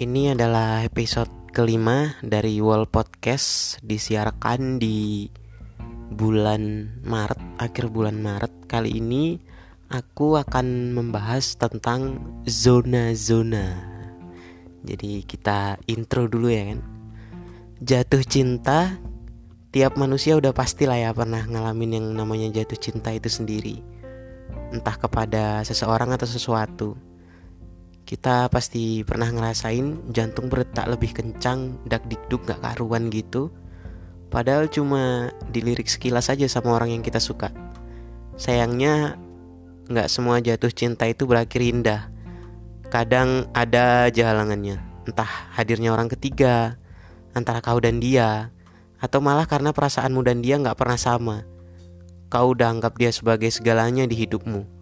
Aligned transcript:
Ini 0.00 0.32
adalah 0.32 0.80
episode 0.80 1.28
kelima 1.52 2.16
dari 2.24 2.56
Wall 2.56 2.88
Podcast 2.88 3.76
disiarkan 3.84 4.80
di 4.80 5.28
bulan 6.08 6.88
Maret, 7.04 7.60
akhir 7.60 7.92
bulan 7.92 8.16
Maret. 8.16 8.64
Kali 8.64 8.96
ini 8.96 9.36
aku 9.92 10.40
akan 10.40 10.96
membahas 10.96 11.52
tentang 11.60 12.16
zona-zona. 12.48 13.76
Jadi 14.88 15.20
kita 15.28 15.76
intro 15.84 16.32
dulu 16.32 16.48
ya 16.48 16.72
kan. 16.72 16.80
Jatuh 17.84 18.24
cinta 18.24 18.96
tiap 19.68 20.00
manusia 20.00 20.32
udah 20.32 20.56
pasti 20.56 20.88
lah 20.88 20.96
ya 20.96 21.12
pernah 21.12 21.44
ngalamin 21.44 22.00
yang 22.00 22.06
namanya 22.16 22.48
jatuh 22.48 22.80
cinta 22.80 23.12
itu 23.12 23.28
sendiri. 23.28 23.84
Entah 24.72 24.96
kepada 24.96 25.60
seseorang 25.60 26.16
atau 26.16 26.24
sesuatu 26.24 27.09
kita 28.10 28.50
pasti 28.50 29.06
pernah 29.06 29.30
ngerasain 29.30 30.10
jantung 30.10 30.50
berdetak 30.50 30.90
lebih 30.90 31.14
kencang, 31.14 31.78
dak 31.86 32.02
dikduk 32.10 32.42
gak 32.42 32.58
karuan 32.58 33.06
gitu. 33.06 33.54
Padahal 34.34 34.66
cuma 34.66 35.30
dilirik 35.54 35.86
sekilas 35.86 36.26
aja 36.26 36.42
sama 36.50 36.74
orang 36.74 36.90
yang 36.90 37.06
kita 37.06 37.22
suka. 37.22 37.54
Sayangnya 38.34 39.14
gak 39.86 40.10
semua 40.10 40.42
jatuh 40.42 40.74
cinta 40.74 41.06
itu 41.06 41.22
berakhir 41.22 41.62
indah. 41.62 42.10
Kadang 42.90 43.46
ada 43.54 44.10
aja 44.10 44.34
halangannya, 44.34 44.82
entah 45.06 45.30
hadirnya 45.54 45.94
orang 45.94 46.10
ketiga, 46.10 46.82
antara 47.30 47.62
kau 47.62 47.78
dan 47.78 48.02
dia, 48.02 48.50
atau 48.98 49.22
malah 49.22 49.46
karena 49.46 49.70
perasaanmu 49.70 50.18
dan 50.26 50.42
dia 50.42 50.58
gak 50.58 50.82
pernah 50.82 50.98
sama. 50.98 51.46
Kau 52.26 52.58
udah 52.58 52.74
anggap 52.74 52.98
dia 52.98 53.14
sebagai 53.14 53.54
segalanya 53.54 54.02
di 54.02 54.18
hidupmu 54.18 54.79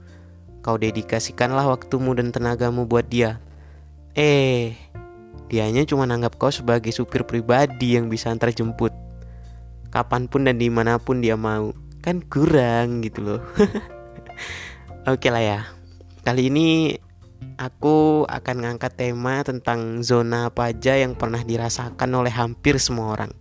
Kau 0.59 0.75
dedikasikanlah 0.75 1.71
waktumu 1.71 2.13
dan 2.19 2.35
tenagamu 2.35 2.85
buat 2.85 3.07
dia. 3.07 3.39
Eh, 4.19 4.75
dianya 5.47 5.87
cuma 5.87 6.05
anggap 6.11 6.35
kau 6.35 6.51
sebagai 6.51 6.91
supir 6.91 7.23
pribadi 7.23 7.95
yang 7.95 8.11
bisa 8.11 8.35
antar 8.35 8.51
jemput. 8.51 8.91
Kapan 9.95 10.27
pun 10.27 10.45
dan 10.45 10.59
di 10.59 10.67
mana 10.69 10.99
pun 10.99 11.23
dia 11.23 11.39
mau. 11.39 11.71
Kan 12.03 12.27
kurang 12.27 13.01
gitu 13.07 13.23
loh. 13.23 13.41
Oke 15.13 15.31
lah 15.31 15.41
ya. 15.41 15.61
Kali 16.27 16.51
ini 16.51 16.99
aku 17.57 18.27
akan 18.27 18.57
ngangkat 18.67 18.93
tema 18.99 19.41
tentang 19.47 20.03
zona 20.03 20.51
apa 20.51 20.75
aja 20.75 20.99
yang 20.99 21.15
pernah 21.15 21.41
dirasakan 21.41 22.11
oleh 22.13 22.35
hampir 22.35 22.77
semua 22.83 23.15
orang. 23.15 23.33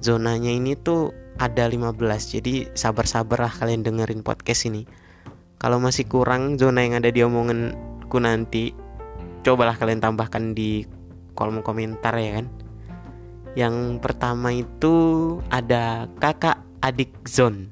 Zonanya 0.00 0.50
ini 0.50 0.74
tuh 0.74 1.12
ada 1.36 1.68
15 1.68 1.92
jadi 2.40 2.72
sabar-sabar 2.72 3.48
lah 3.48 3.52
kalian 3.52 3.84
dengerin 3.84 4.24
podcast 4.24 4.72
ini 4.72 4.88
kalau 5.66 5.82
masih 5.82 6.06
kurang 6.06 6.54
zona 6.54 6.86
yang 6.86 7.02
ada 7.02 7.10
di 7.10 7.26
omonganku 7.26 8.22
nanti 8.22 8.70
cobalah 9.42 9.74
kalian 9.74 9.98
tambahkan 9.98 10.54
di 10.54 10.86
kolom 11.34 11.58
komentar 11.66 12.14
ya 12.14 12.38
kan. 12.38 12.46
Yang 13.58 13.98
pertama 13.98 14.54
itu 14.54 14.94
ada 15.50 16.06
kakak 16.22 16.62
adik 16.86 17.10
zone 17.26 17.66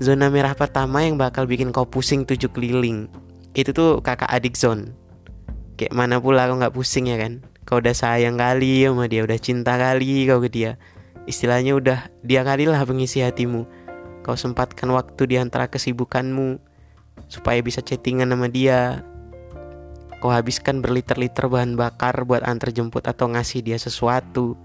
zona 0.00 0.32
merah 0.32 0.56
pertama 0.56 1.04
yang 1.04 1.20
bakal 1.20 1.44
bikin 1.44 1.76
kau 1.76 1.84
pusing 1.84 2.24
tujuh 2.24 2.48
keliling 2.56 3.12
itu 3.52 3.76
tuh 3.76 4.00
kakak 4.00 4.32
adik 4.32 4.56
zone 4.56 4.96
kayak 5.76 5.92
mana 5.92 6.24
pula 6.24 6.48
kau 6.48 6.56
nggak 6.56 6.72
pusing 6.72 7.12
ya 7.12 7.20
kan? 7.20 7.44
Kau 7.68 7.84
udah 7.84 7.92
sayang 7.92 8.40
kali 8.40 8.88
sama 8.88 9.12
dia 9.12 9.28
udah 9.28 9.36
cinta 9.36 9.76
kali 9.76 10.24
kau 10.24 10.40
ke 10.40 10.48
dia. 10.48 10.80
Istilahnya 11.28 11.76
udah 11.76 12.08
dia 12.24 12.40
kali 12.48 12.64
lah 12.64 12.80
pengisi 12.88 13.20
hatimu 13.20 13.68
Kau 14.20 14.36
sempatkan 14.36 14.92
waktu 14.92 15.22
di 15.24 15.36
antara 15.40 15.72
kesibukanmu 15.72 16.60
supaya 17.28 17.60
bisa 17.60 17.80
chattingan 17.80 18.28
sama 18.32 18.48
dia. 18.48 19.04
Kau 20.20 20.28
habiskan 20.28 20.84
berliter-liter 20.84 21.48
bahan 21.48 21.80
bakar 21.80 22.28
buat 22.28 22.44
antar 22.44 22.76
jemput 22.76 23.08
atau 23.08 23.32
ngasih 23.32 23.64
dia 23.64 23.80
sesuatu. 23.80 24.56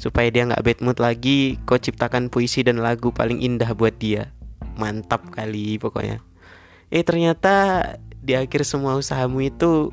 Supaya 0.00 0.32
dia 0.32 0.48
nggak 0.48 0.64
bad 0.64 0.78
mood 0.80 0.96
lagi, 0.96 1.60
kau 1.68 1.76
ciptakan 1.76 2.32
puisi 2.32 2.64
dan 2.64 2.80
lagu 2.80 3.12
paling 3.12 3.44
indah 3.44 3.76
buat 3.76 4.00
dia. 4.00 4.32
Mantap 4.80 5.28
kali 5.28 5.76
pokoknya. 5.76 6.24
Eh 6.88 7.04
ternyata 7.04 7.84
di 8.24 8.32
akhir 8.32 8.64
semua 8.64 8.96
usahamu 8.96 9.44
itu 9.44 9.92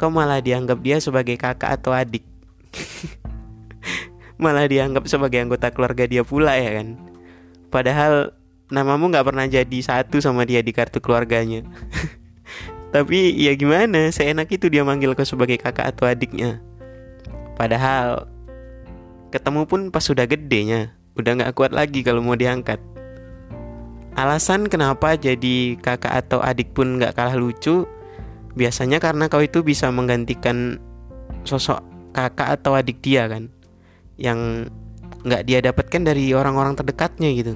kau 0.00 0.08
malah 0.08 0.40
dianggap 0.40 0.80
dia 0.80 0.96
sebagai 0.96 1.36
kakak 1.36 1.76
atau 1.76 1.92
adik. 1.92 2.24
malah 4.42 4.64
dianggap 4.64 5.04
sebagai 5.04 5.44
anggota 5.44 5.68
keluarga 5.76 6.08
dia 6.08 6.24
pula 6.24 6.56
ya 6.56 6.80
kan. 6.80 7.07
Padahal 7.68 8.32
namamu 8.68 9.08
nggak 9.12 9.26
pernah 9.28 9.44
jadi 9.48 9.78
satu 9.80 10.20
sama 10.20 10.44
dia 10.44 10.60
di 10.60 10.72
kartu 10.72 11.00
keluarganya. 11.00 11.64
Tapi 12.94 13.36
ya 13.36 13.52
gimana, 13.52 14.08
seenak 14.08 14.48
itu 14.48 14.72
dia 14.72 14.80
manggil 14.80 15.12
kau 15.12 15.24
sebagai 15.24 15.60
kakak 15.60 15.92
atau 15.92 16.08
adiknya. 16.08 16.64
Padahal 17.60 18.24
ketemu 19.28 19.68
pun 19.68 19.80
pas 19.92 20.00
sudah 20.00 20.24
gedenya, 20.24 20.96
udah 21.12 21.36
nggak 21.36 21.52
kuat 21.52 21.76
lagi 21.76 22.00
kalau 22.00 22.24
mau 22.24 22.32
diangkat. 22.32 22.80
Alasan 24.16 24.72
kenapa 24.72 25.20
jadi 25.20 25.76
kakak 25.78 26.26
atau 26.26 26.40
adik 26.40 26.72
pun 26.72 26.96
nggak 26.96 27.12
kalah 27.12 27.36
lucu, 27.36 27.84
biasanya 28.56 28.98
karena 29.04 29.28
kau 29.28 29.44
itu 29.44 29.60
bisa 29.60 29.92
menggantikan 29.92 30.80
sosok 31.44 31.84
kakak 32.16 32.56
atau 32.56 32.72
adik 32.72 33.04
dia 33.04 33.28
kan, 33.28 33.52
yang 34.16 34.72
nggak 35.26 35.42
dia 35.46 35.58
dapatkan 35.64 36.02
dari 36.02 36.30
orang-orang 36.34 36.78
terdekatnya 36.78 37.30
gitu. 37.34 37.54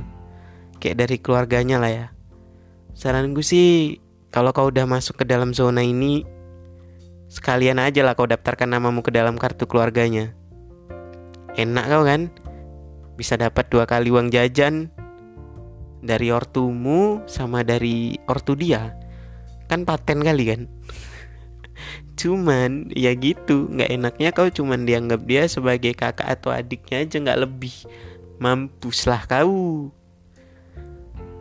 Kayak 0.82 1.06
dari 1.06 1.16
keluarganya 1.22 1.76
lah 1.78 1.90
ya. 1.90 2.06
Saran 2.92 3.32
gue 3.32 3.44
sih 3.44 3.98
kalau 4.34 4.50
kau 4.50 4.68
udah 4.68 4.88
masuk 4.88 5.22
ke 5.22 5.24
dalam 5.28 5.54
zona 5.54 5.84
ini 5.84 6.26
sekalian 7.30 7.80
aja 7.80 8.04
lah 8.04 8.18
kau 8.18 8.28
daftarkan 8.28 8.72
namamu 8.72 9.00
ke 9.00 9.14
dalam 9.14 9.38
kartu 9.38 9.64
keluarganya. 9.68 10.34
Enak 11.54 11.86
kau 11.86 12.02
kan? 12.02 12.32
Bisa 13.14 13.38
dapat 13.38 13.68
dua 13.68 13.84
kali 13.86 14.10
uang 14.10 14.32
jajan 14.32 14.90
dari 16.02 16.34
ortumu 16.34 17.22
sama 17.30 17.62
dari 17.62 18.18
ortu 18.26 18.58
dia. 18.58 18.96
Kan 19.70 19.86
paten 19.86 20.20
kali 20.20 20.44
kan 20.50 20.62
cuman 22.22 22.94
ya 22.94 23.10
gitu. 23.18 23.66
Nggak 23.66 23.90
enaknya 23.90 24.28
kau 24.30 24.46
cuman 24.46 24.86
dianggap 24.86 25.26
dia 25.26 25.50
sebagai 25.50 25.90
kakak 25.98 26.30
atau 26.30 26.54
adiknya 26.54 27.02
aja 27.02 27.16
nggak 27.18 27.40
lebih. 27.42 27.74
Mampuslah 28.38 29.26
kau. 29.26 29.90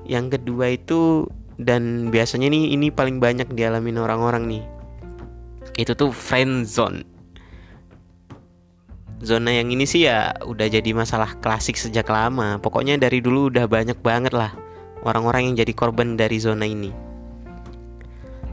Yang 0.10 0.42
kedua 0.42 0.74
itu 0.74 1.30
dan 1.62 2.10
biasanya 2.10 2.50
nih 2.50 2.74
ini 2.74 2.90
paling 2.90 3.22
banyak 3.22 3.54
dialamin 3.54 4.02
orang-orang 4.02 4.44
nih. 4.50 4.64
Itu 5.78 5.94
tuh 5.94 6.10
friend 6.10 6.66
zone. 6.66 7.06
Zona 9.22 9.54
yang 9.54 9.70
ini 9.70 9.86
sih 9.86 10.10
ya 10.10 10.34
udah 10.42 10.66
jadi 10.66 10.98
masalah 10.98 11.38
klasik 11.38 11.78
sejak 11.78 12.10
lama. 12.10 12.58
Pokoknya 12.58 12.98
dari 12.98 13.22
dulu 13.22 13.54
udah 13.54 13.70
banyak 13.70 14.02
banget 14.02 14.34
lah 14.34 14.50
orang-orang 15.06 15.54
yang 15.54 15.56
jadi 15.62 15.74
korban 15.78 16.18
dari 16.18 16.42
zona 16.42 16.66
ini 16.66 17.11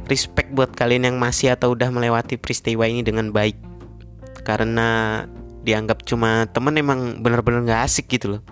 respect 0.09 0.51
buat 0.57 0.73
kalian 0.73 1.13
yang 1.13 1.17
masih 1.21 1.53
atau 1.53 1.77
udah 1.77 1.93
melewati 1.93 2.41
peristiwa 2.41 2.89
ini 2.89 3.05
dengan 3.05 3.31
baik. 3.31 3.55
Karena 4.43 5.23
dianggap 5.63 6.03
cuma 6.09 6.49
temen 6.49 6.75
emang 6.81 7.21
bener-bener 7.21 7.69
gak 7.69 7.85
asik 7.85 8.09
gitu 8.09 8.41
loh. 8.41 8.43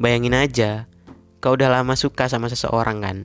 Bayangin 0.00 0.34
aja 0.34 0.88
kau 1.44 1.52
udah 1.58 1.68
lama 1.68 1.92
suka 1.94 2.26
sama 2.26 2.48
seseorang 2.48 2.98
kan? 3.04 3.18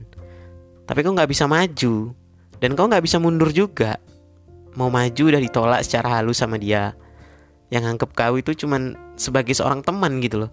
Tapi 0.84 1.00
kau 1.00 1.14
nggak 1.16 1.30
bisa 1.30 1.48
maju. 1.48 2.12
Dan 2.58 2.74
kau 2.74 2.90
nggak 2.90 3.04
bisa 3.06 3.22
mundur 3.22 3.54
juga. 3.54 3.96
Mau 4.74 4.90
maju 4.90 5.22
udah 5.30 5.40
ditolak 5.40 5.80
secara 5.86 6.18
halus 6.18 6.42
sama 6.42 6.58
dia. 6.58 6.98
Yang 7.70 7.96
anggap 7.96 8.10
kau 8.18 8.34
itu 8.36 8.52
cuman 8.58 8.98
sebagai 9.14 9.54
seorang 9.54 9.86
teman 9.86 10.18
gitu 10.18 10.46
loh. 10.46 10.50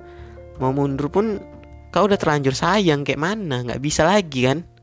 Mau 0.61 0.71
mundur 0.71 1.09
pun 1.09 1.41
kau 1.89 2.05
udah 2.05 2.19
terlanjur 2.21 2.53
sayang 2.53 3.01
kayak 3.01 3.17
mana? 3.17 3.65
Nggak 3.65 3.81
bisa 3.81 4.05
lagi 4.05 4.45
kan 4.45 4.74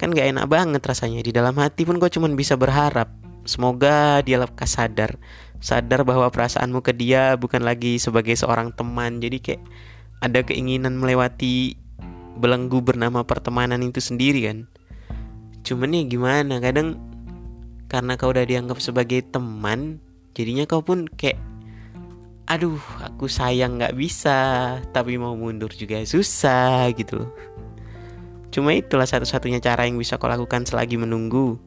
kan 0.00 0.10
gak 0.10 0.34
enak 0.34 0.46
banget 0.50 0.82
rasanya 0.82 1.22
di 1.22 1.30
dalam 1.30 1.54
hati 1.58 1.86
pun 1.86 1.98
gue 1.98 2.10
cuman 2.10 2.34
bisa 2.34 2.58
berharap. 2.58 3.10
Semoga 3.44 4.24
dia 4.24 4.40
lekas 4.40 4.80
sadar. 4.80 5.20
Sadar 5.60 6.04
bahwa 6.04 6.28
perasaanmu 6.28 6.80
ke 6.80 6.92
dia 6.96 7.36
bukan 7.36 7.64
lagi 7.64 8.00
sebagai 8.00 8.34
seorang 8.36 8.72
teman. 8.72 9.20
Jadi 9.20 9.38
kayak 9.40 9.62
ada 10.24 10.40
keinginan 10.40 10.96
melewati 10.96 11.76
belenggu 12.40 12.80
bernama 12.80 13.22
pertemanan 13.22 13.80
itu 13.84 14.00
sendiri 14.00 14.48
kan? 14.48 14.58
Cuman 15.64 15.96
ya 15.96 16.02
gimana 16.04 16.60
kadang 16.60 17.00
karena 17.88 18.18
kau 18.18 18.34
udah 18.34 18.42
dianggap 18.42 18.82
sebagai 18.82 19.22
teman 19.30 20.02
jadinya 20.34 20.66
kau 20.66 20.82
pun 20.82 21.06
kayak 21.06 21.38
aduh 22.44 22.80
aku 23.00 23.24
sayang 23.30 23.80
nggak 23.80 23.96
bisa 23.96 24.76
tapi 24.92 25.16
mau 25.16 25.32
mundur 25.32 25.72
juga 25.72 26.02
susah 26.04 26.92
gitu 26.92 27.24
loh 27.24 27.30
Cuma 28.54 28.70
itulah 28.70 29.02
satu-satunya 29.02 29.58
cara 29.58 29.82
yang 29.90 29.98
bisa 29.98 30.14
kau 30.14 30.30
lakukan 30.30 30.62
selagi 30.62 30.94
menunggu. 30.94 31.58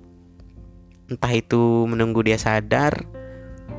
Entah 1.11 1.35
itu 1.35 1.83
menunggu 1.83 2.23
dia 2.23 2.39
sadar, 2.39 3.03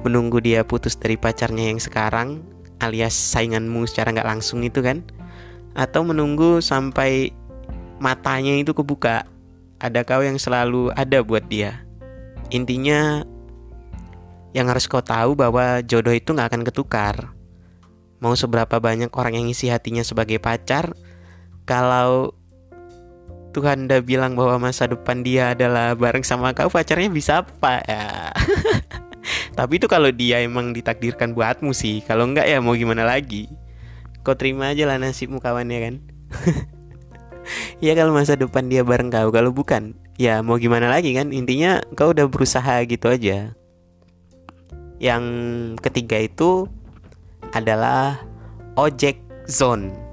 menunggu 0.05 0.45
dia 0.45 0.61
putus 0.61 0.93
dari 0.93 1.17
pacarnya 1.17 1.73
yang 1.73 1.81
sekarang, 1.81 2.45
alias 2.85 3.17
sainganmu 3.17 3.89
secara 3.89 4.13
nggak 4.13 4.29
langsung 4.29 4.61
itu 4.61 4.85
kan, 4.85 5.01
atau 5.73 6.05
menunggu 6.05 6.61
sampai 6.61 7.33
matanya 7.97 8.61
itu 8.61 8.77
kebuka, 8.77 9.25
ada 9.81 10.05
kau 10.05 10.21
yang 10.21 10.37
selalu 10.37 10.93
ada 10.93 11.25
buat 11.25 11.49
dia. 11.49 11.81
Intinya 12.53 13.25
yang 14.53 14.69
harus 14.69 14.85
kau 14.85 15.01
tahu 15.01 15.33
bahwa 15.33 15.81
jodoh 15.81 16.13
itu 16.13 16.37
nggak 16.37 16.53
akan 16.53 16.63
ketukar. 16.69 17.33
Mau 18.21 18.37
seberapa 18.37 18.77
banyak 18.85 19.17
orang 19.17 19.41
yang 19.41 19.49
isi 19.49 19.73
hatinya 19.73 20.05
sebagai 20.05 20.37
pacar, 20.37 20.93
kalau 21.65 22.38
Tuhan 23.53 23.89
udah 23.89 24.01
bilang 24.05 24.37
bahwa 24.37 24.69
masa 24.69 24.85
depan 24.85 25.25
dia 25.25 25.57
adalah 25.57 25.97
bareng 25.97 26.23
sama 26.23 26.53
kau, 26.53 26.69
pacarnya 26.69 27.09
bisa 27.09 27.41
apa 27.43 27.81
ya? 27.89 28.33
Tapi 29.59 29.81
itu 29.81 29.87
kalau 29.91 30.13
dia 30.13 30.41
emang 30.45 30.73
ditakdirkan 30.77 31.33
buatmu 31.33 31.73
sih. 31.73 32.05
Kalau 32.05 32.29
enggak 32.29 32.47
ya 32.47 32.61
mau 32.61 32.77
gimana 32.77 33.05
lagi? 33.05 33.49
Kau 34.23 34.37
terima 34.37 34.73
aja 34.73 34.85
lah 34.85 35.01
nasibmu 35.01 35.41
kawannya 35.41 35.79
kan. 35.81 35.95
ya 37.85 37.93
kalau 37.97 38.13
masa 38.13 38.37
depan 38.37 38.69
dia 38.69 38.85
bareng 38.85 39.09
kau, 39.09 39.33
kalau 39.33 39.51
bukan, 39.51 39.97
ya 40.21 40.45
mau 40.45 40.61
gimana 40.61 40.93
lagi 40.93 41.17
kan? 41.17 41.33
Intinya 41.33 41.81
kau 41.97 42.13
udah 42.13 42.29
berusaha 42.29 42.85
gitu 42.85 43.09
aja. 43.09 43.57
Yang 45.01 45.25
ketiga 45.81 46.21
itu 46.21 46.69
adalah 47.55 48.21
ojek 48.77 49.19
zone. 49.49 50.08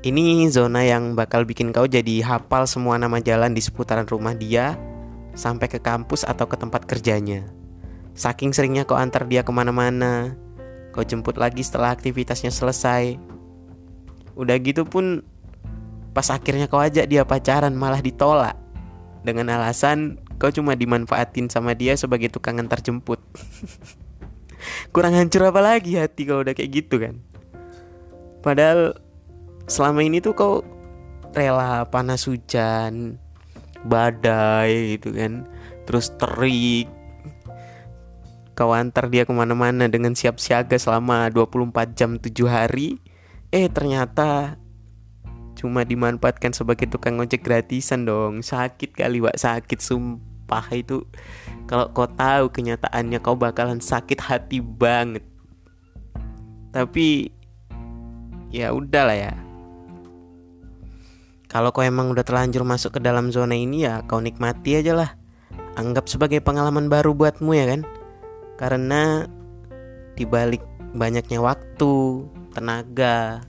Ini 0.00 0.48
zona 0.48 0.80
yang 0.80 1.12
bakal 1.12 1.44
bikin 1.44 1.76
kau 1.76 1.84
jadi 1.84 2.24
hafal 2.24 2.64
semua 2.64 2.96
nama 2.96 3.20
jalan 3.20 3.52
di 3.52 3.60
seputaran 3.60 4.08
rumah 4.08 4.32
dia 4.32 4.80
sampai 5.36 5.68
ke 5.68 5.76
kampus 5.76 6.24
atau 6.24 6.48
ke 6.48 6.56
tempat 6.56 6.88
kerjanya. 6.88 7.44
Saking 8.16 8.56
seringnya 8.56 8.88
kau 8.88 8.96
antar 8.96 9.28
dia 9.28 9.44
ke 9.44 9.52
mana-mana, 9.52 10.40
kau 10.96 11.04
jemput 11.04 11.36
lagi 11.36 11.60
setelah 11.60 11.92
aktivitasnya 11.92 12.48
selesai. 12.48 13.20
Udah 14.40 14.56
gitu 14.64 14.88
pun 14.88 15.20
pas 16.16 16.32
akhirnya 16.32 16.64
kau 16.64 16.80
ajak 16.80 17.04
dia 17.04 17.28
pacaran 17.28 17.76
malah 17.76 18.00
ditolak 18.00 18.56
dengan 19.20 19.52
alasan 19.52 20.16
kau 20.40 20.48
cuma 20.48 20.80
dimanfaatin 20.80 21.52
sama 21.52 21.76
dia 21.76 21.92
sebagai 21.92 22.32
tukang 22.32 22.56
antar 22.56 22.80
jemput. 22.80 23.20
kurang 24.92 25.16
hancur 25.16 25.44
apa 25.44 25.60
lagi 25.60 25.96
hati 25.96 26.28
kalau 26.28 26.44
udah 26.44 26.52
kayak 26.52 26.70
gitu 26.84 27.00
kan 27.00 27.20
padahal 28.44 28.96
selama 29.70 30.02
ini 30.02 30.18
tuh 30.18 30.34
kau 30.34 30.66
rela 31.30 31.86
panas 31.86 32.26
hujan 32.26 33.14
badai 33.86 34.98
gitu 34.98 35.14
kan. 35.14 35.46
Terus 35.86 36.12
terik. 36.18 36.90
Kau 38.58 38.76
antar 38.76 39.08
dia 39.08 39.24
ke 39.24 39.32
mana-mana 39.32 39.88
dengan 39.88 40.12
siap 40.12 40.36
siaga 40.36 40.76
selama 40.76 41.32
24 41.32 41.96
jam 41.96 42.20
7 42.20 42.28
hari. 42.50 43.00
Eh 43.54 43.70
ternyata 43.72 44.60
cuma 45.56 45.84
dimanfaatkan 45.84 46.52
sebagai 46.52 46.90
tukang 46.90 47.16
ojek 47.22 47.40
gratisan 47.40 48.04
dong. 48.04 48.44
Sakit 48.44 48.92
kali 48.92 49.24
wak. 49.24 49.38
Sakit 49.38 49.80
sumpah 49.80 50.66
itu. 50.76 51.06
Kalau 51.64 51.88
kau 51.94 52.10
tahu 52.10 52.52
kenyataannya 52.52 53.22
kau 53.22 53.38
bakalan 53.38 53.80
sakit 53.80 54.18
hati 54.18 54.60
banget. 54.60 55.24
Tapi 56.74 57.32
ya 58.52 58.74
udahlah 58.76 59.16
ya. 59.16 59.49
Kalau 61.50 61.74
kau 61.74 61.82
emang 61.82 62.14
udah 62.14 62.22
terlanjur 62.22 62.62
masuk 62.62 62.96
ke 62.96 63.00
dalam 63.02 63.34
zona 63.34 63.58
ini 63.58 63.82
ya 63.82 64.06
kau 64.06 64.22
nikmati 64.22 64.78
aja 64.78 64.94
lah. 64.94 65.10
Anggap 65.74 66.06
sebagai 66.06 66.38
pengalaman 66.38 66.86
baru 66.86 67.10
buatmu 67.10 67.50
ya 67.58 67.66
kan. 67.74 67.82
Karena 68.54 69.26
dibalik 70.14 70.62
banyaknya 70.94 71.42
waktu, 71.42 72.22
tenaga, 72.54 73.42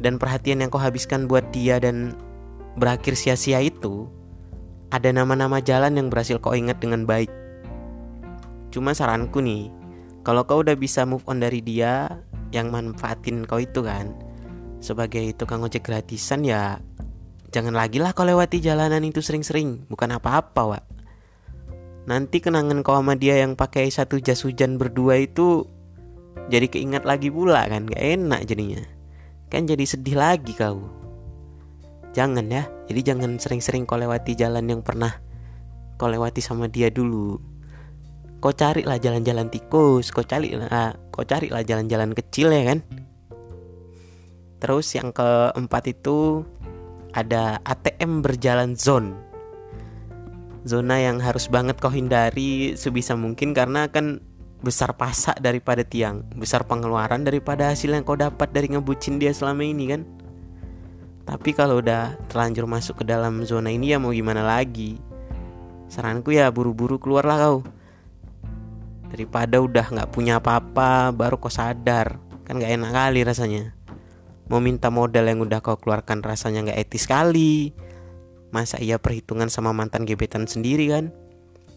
dan 0.00 0.18
perhatian 0.18 0.64
yang 0.64 0.70
kau 0.74 0.82
habiskan 0.82 1.30
buat 1.30 1.44
dia 1.54 1.78
dan 1.78 2.18
berakhir 2.78 3.14
sia-sia 3.14 3.62
itu, 3.62 4.10
ada 4.90 5.14
nama-nama 5.14 5.62
jalan 5.62 5.94
yang 5.98 6.08
berhasil 6.10 6.42
kau 6.42 6.54
ingat 6.56 6.82
dengan 6.82 7.06
baik. 7.06 7.30
Cuma 8.74 8.94
saranku 8.94 9.38
nih, 9.38 9.70
kalau 10.26 10.42
kau 10.46 10.62
udah 10.62 10.74
bisa 10.74 11.06
move 11.06 11.22
on 11.30 11.42
dari 11.42 11.62
dia 11.62 12.10
yang 12.50 12.74
manfaatin 12.74 13.46
kau 13.46 13.62
itu 13.62 13.82
kan, 13.82 14.14
sebagai 14.80 15.36
tukang 15.36 15.60
ojek 15.62 15.84
gratisan 15.84 16.42
ya 16.42 16.80
jangan 17.50 17.74
lagi 17.74 17.98
lah 17.98 18.14
kau 18.14 18.24
lewati 18.24 18.62
jalanan 18.62 19.02
itu 19.02 19.18
sering-sering, 19.20 19.84
bukan 19.90 20.16
apa-apa, 20.16 20.62
Wak. 20.78 20.84
Nanti 22.06 22.40
kenangan 22.40 22.80
kau 22.80 22.96
sama 22.96 23.18
dia 23.18 23.38
yang 23.42 23.58
pakai 23.58 23.90
satu 23.90 24.18
jas 24.22 24.42
hujan 24.46 24.80
berdua 24.80 25.20
itu 25.20 25.66
jadi 26.48 26.66
keingat 26.70 27.04
lagi 27.04 27.28
pula 27.28 27.66
kan, 27.66 27.86
gak 27.90 28.00
enak 28.00 28.40
jadinya. 28.46 28.82
Kan 29.50 29.66
jadi 29.66 29.82
sedih 29.82 30.16
lagi 30.16 30.54
kau. 30.54 30.86
Jangan 32.14 32.46
ya, 32.50 32.66
jadi 32.90 33.14
jangan 33.14 33.38
sering-sering 33.38 33.86
kau 33.86 33.98
lewati 33.98 34.34
jalan 34.34 34.66
yang 34.66 34.82
pernah 34.82 35.14
kau 35.98 36.08
lewati 36.08 36.40
sama 36.40 36.66
dia 36.70 36.88
dulu. 36.88 37.38
Kau 38.40 38.56
carilah 38.56 38.96
jalan-jalan 38.96 39.52
tikus, 39.52 40.08
kau 40.16 40.24
carilah, 40.24 40.70
ah, 40.72 40.92
kau 41.12 41.28
carilah 41.28 41.60
jalan-jalan 41.60 42.16
kecil 42.16 42.48
ya 42.48 42.72
kan. 42.72 42.80
Terus 44.60 44.86
yang 44.92 45.10
keempat 45.10 45.88
itu 45.88 46.44
ada 47.16 47.58
ATM 47.64 48.20
berjalan 48.20 48.76
zone. 48.76 49.16
Zona 50.68 51.00
yang 51.00 51.24
harus 51.24 51.48
banget 51.48 51.80
kau 51.80 51.88
hindari 51.88 52.76
sebisa 52.76 53.16
mungkin 53.16 53.56
karena 53.56 53.88
akan 53.88 54.20
besar 54.60 54.92
pasak 54.92 55.40
daripada 55.40 55.80
tiang, 55.80 56.20
besar 56.36 56.68
pengeluaran 56.68 57.24
daripada 57.24 57.72
hasil 57.72 57.96
yang 57.96 58.04
kau 58.04 58.20
dapat 58.20 58.52
dari 58.52 58.68
ngebucin 58.68 59.16
dia 59.16 59.32
selama 59.32 59.64
ini 59.64 59.84
kan. 59.96 60.04
Tapi 61.24 61.56
kalau 61.56 61.80
udah 61.80 62.18
terlanjur 62.26 62.66
masuk 62.66 63.00
ke 63.00 63.04
dalam 63.06 63.46
zona 63.46 63.70
ini 63.70 63.94
ya 63.94 64.02
mau 64.02 64.10
gimana 64.10 64.42
lagi 64.42 64.98
Saranku 65.86 66.34
ya 66.34 66.50
buru-buru 66.50 66.98
keluarlah 66.98 67.38
kau 67.38 67.58
Daripada 69.14 69.62
udah 69.62 69.86
gak 69.94 70.10
punya 70.10 70.42
apa-apa 70.42 71.14
baru 71.14 71.38
kau 71.38 71.46
sadar 71.46 72.18
Kan 72.42 72.58
gak 72.58 72.74
enak 72.74 72.90
kali 72.90 73.20
rasanya 73.22 73.70
Mau 74.50 74.58
minta 74.58 74.90
modal 74.90 75.30
yang 75.30 75.46
udah 75.46 75.62
kau 75.62 75.78
keluarkan 75.78 76.26
rasanya 76.26 76.74
gak 76.74 76.90
etis 76.90 77.06
kali 77.06 77.70
Masa 78.50 78.82
iya 78.82 78.98
perhitungan 78.98 79.46
sama 79.46 79.70
mantan 79.70 80.02
gebetan 80.02 80.50
sendiri 80.50 80.90
kan 80.90 81.14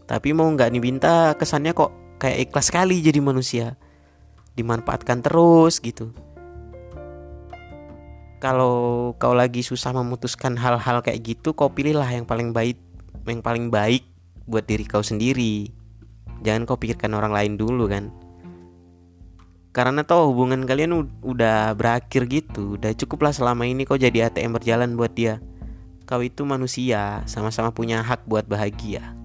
Tapi 0.10 0.34
mau 0.34 0.50
gak 0.58 0.74
diminta 0.74 1.38
kesannya 1.38 1.78
kok 1.78 1.94
kayak 2.18 2.50
ikhlas 2.50 2.74
sekali 2.74 2.98
jadi 3.06 3.22
manusia 3.22 3.78
Dimanfaatkan 4.58 5.22
terus 5.22 5.78
gitu 5.78 6.18
kalau 8.44 9.16
kau 9.24 9.32
lagi 9.32 9.64
susah 9.64 9.96
memutuskan 9.96 10.60
hal-hal 10.60 11.00
kayak 11.00 11.24
gitu, 11.24 11.56
kau 11.56 11.72
pilihlah 11.72 12.12
yang 12.12 12.28
paling 12.28 12.52
baik, 12.52 12.76
yang 13.24 13.40
paling 13.40 13.72
baik 13.72 14.04
buat 14.44 14.68
diri 14.68 14.84
kau 14.84 15.00
sendiri. 15.00 15.72
Jangan 16.44 16.68
kau 16.68 16.76
pikirkan 16.76 17.16
orang 17.16 17.32
lain 17.32 17.56
dulu 17.56 17.88
kan. 17.88 18.12
Karena 19.74 20.06
tau 20.06 20.30
hubungan 20.30 20.70
kalian 20.70 21.10
udah 21.26 21.74
berakhir 21.74 22.30
gitu, 22.30 22.78
udah 22.78 22.94
cukuplah 22.94 23.34
selama 23.34 23.66
ini 23.66 23.90
kau 23.90 23.98
jadi 23.98 24.30
ATM 24.30 24.54
berjalan 24.62 24.94
buat 24.94 25.18
dia. 25.18 25.42
Kau 26.06 26.22
itu 26.22 26.46
manusia, 26.46 27.26
sama-sama 27.26 27.74
punya 27.74 28.06
hak 28.06 28.30
buat 28.30 28.46
bahagia. 28.46 29.18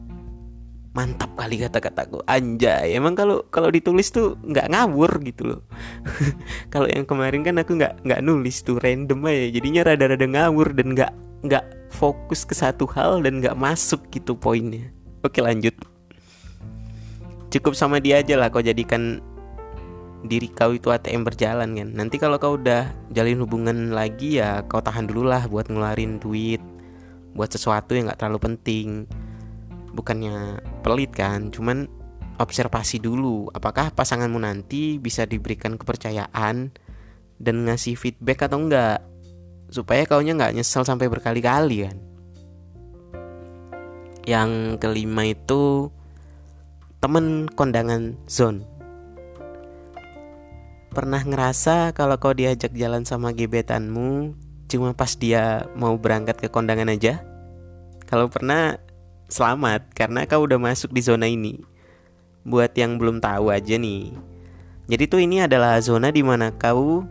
Mantap 0.97 1.37
kali 1.37 1.61
kata-kataku 1.61 2.25
anjay 2.25 2.97
emang 2.97 3.13
kalau 3.13 3.45
kalau 3.53 3.69
ditulis 3.69 4.09
tuh 4.09 4.41
nggak 4.41 4.73
ngawur 4.73 5.21
gitu 5.21 5.43
loh. 5.55 5.61
Kalau 6.75 6.91
yang 6.91 7.05
kemarin 7.07 7.45
kan 7.45 7.55
aku 7.61 7.79
nggak 7.79 8.03
nggak 8.03 8.25
nulis 8.25 8.65
tuh 8.65 8.81
random 8.83 9.21
aja. 9.29 9.47
Jadinya 9.53 9.85
rada-rada 9.85 10.27
ngawur 10.27 10.75
dan 10.75 10.97
nggak 10.97 11.13
nggak 11.45 11.65
fokus 11.93 12.43
ke 12.43 12.57
satu 12.57 12.89
hal 12.97 13.23
dan 13.23 13.39
nggak 13.39 13.55
masuk 13.55 14.11
gitu 14.11 14.35
poinnya. 14.35 14.91
Oke 15.23 15.39
lanjut. 15.39 15.77
Cukup 17.53 17.79
sama 17.79 18.03
dia 18.03 18.19
aja 18.19 18.35
lah 18.35 18.51
kau 18.51 18.65
jadikan 18.65 19.23
diri 20.27 20.51
kau 20.51 20.75
itu 20.75 20.91
ATM 20.91 21.23
berjalan 21.23 21.79
kan? 21.79 21.89
Nanti 21.95 22.19
kalau 22.19 22.43
kau 22.43 22.59
udah 22.59 22.91
jalin 23.15 23.39
hubungan 23.39 23.95
lagi 23.95 24.43
ya 24.43 24.67
kau 24.67 24.83
tahan 24.83 25.07
dulu 25.07 25.31
lah 25.31 25.47
buat 25.47 25.71
ngeluarin 25.71 26.19
duit 26.19 26.59
buat 27.39 27.55
sesuatu 27.55 27.95
yang 27.95 28.11
nggak 28.11 28.19
terlalu 28.19 28.41
penting 28.51 29.07
bukannya 29.95 30.59
pelit 30.83 31.15
kan? 31.15 31.55
Cuman 31.55 31.87
observasi 32.39 32.99
dulu 32.99 33.51
apakah 33.55 33.95
pasanganmu 33.95 34.39
nanti 34.43 34.99
bisa 34.99 35.23
diberikan 35.27 35.79
kepercayaan 35.79 36.75
dan 37.39 37.57
ngasih 37.67 37.95
feedback 37.95 38.51
atau 38.51 38.59
enggak 38.59 39.03
supaya 39.71 40.03
kaunya 40.09 40.35
nggak 40.35 40.59
nyesel 40.59 40.83
sampai 40.83 41.07
berkali-kali 41.07 41.87
kan? 41.87 41.97
Yang 44.27 44.83
kelima 44.83 45.31
itu 45.31 45.89
temen 46.99 47.47
kondangan 47.55 48.19
zone 48.27 48.78
pernah 50.93 51.21
ngerasa 51.21 51.93
kalau 51.93 52.17
kau 52.17 52.33
diajak 52.33 52.73
jalan 52.75 53.05
sama 53.05 53.33
gebetanmu 53.37 54.35
cuma 54.69 54.93
pas 54.93 55.17
dia 55.17 55.65
mau 55.77 55.97
berangkat 55.97 56.41
ke 56.41 56.49
kondangan 56.53 56.93
aja 56.93 57.25
kalau 58.09 58.29
pernah 58.33 58.81
selamat 59.29 59.93
karena 59.93 60.25
kau 60.25 60.49
udah 60.49 60.57
masuk 60.57 60.91
di 60.97 61.05
zona 61.05 61.29
ini. 61.29 61.61
Buat 62.49 62.73
yang 62.81 62.97
belum 62.97 63.21
tahu 63.21 63.53
aja 63.53 63.77
nih. 63.77 64.17
Jadi 64.89 65.05
tuh 65.05 65.21
ini 65.21 65.45
adalah 65.45 65.77
zona 65.85 66.09
di 66.09 66.25
mana 66.25 66.49
kau 66.57 67.05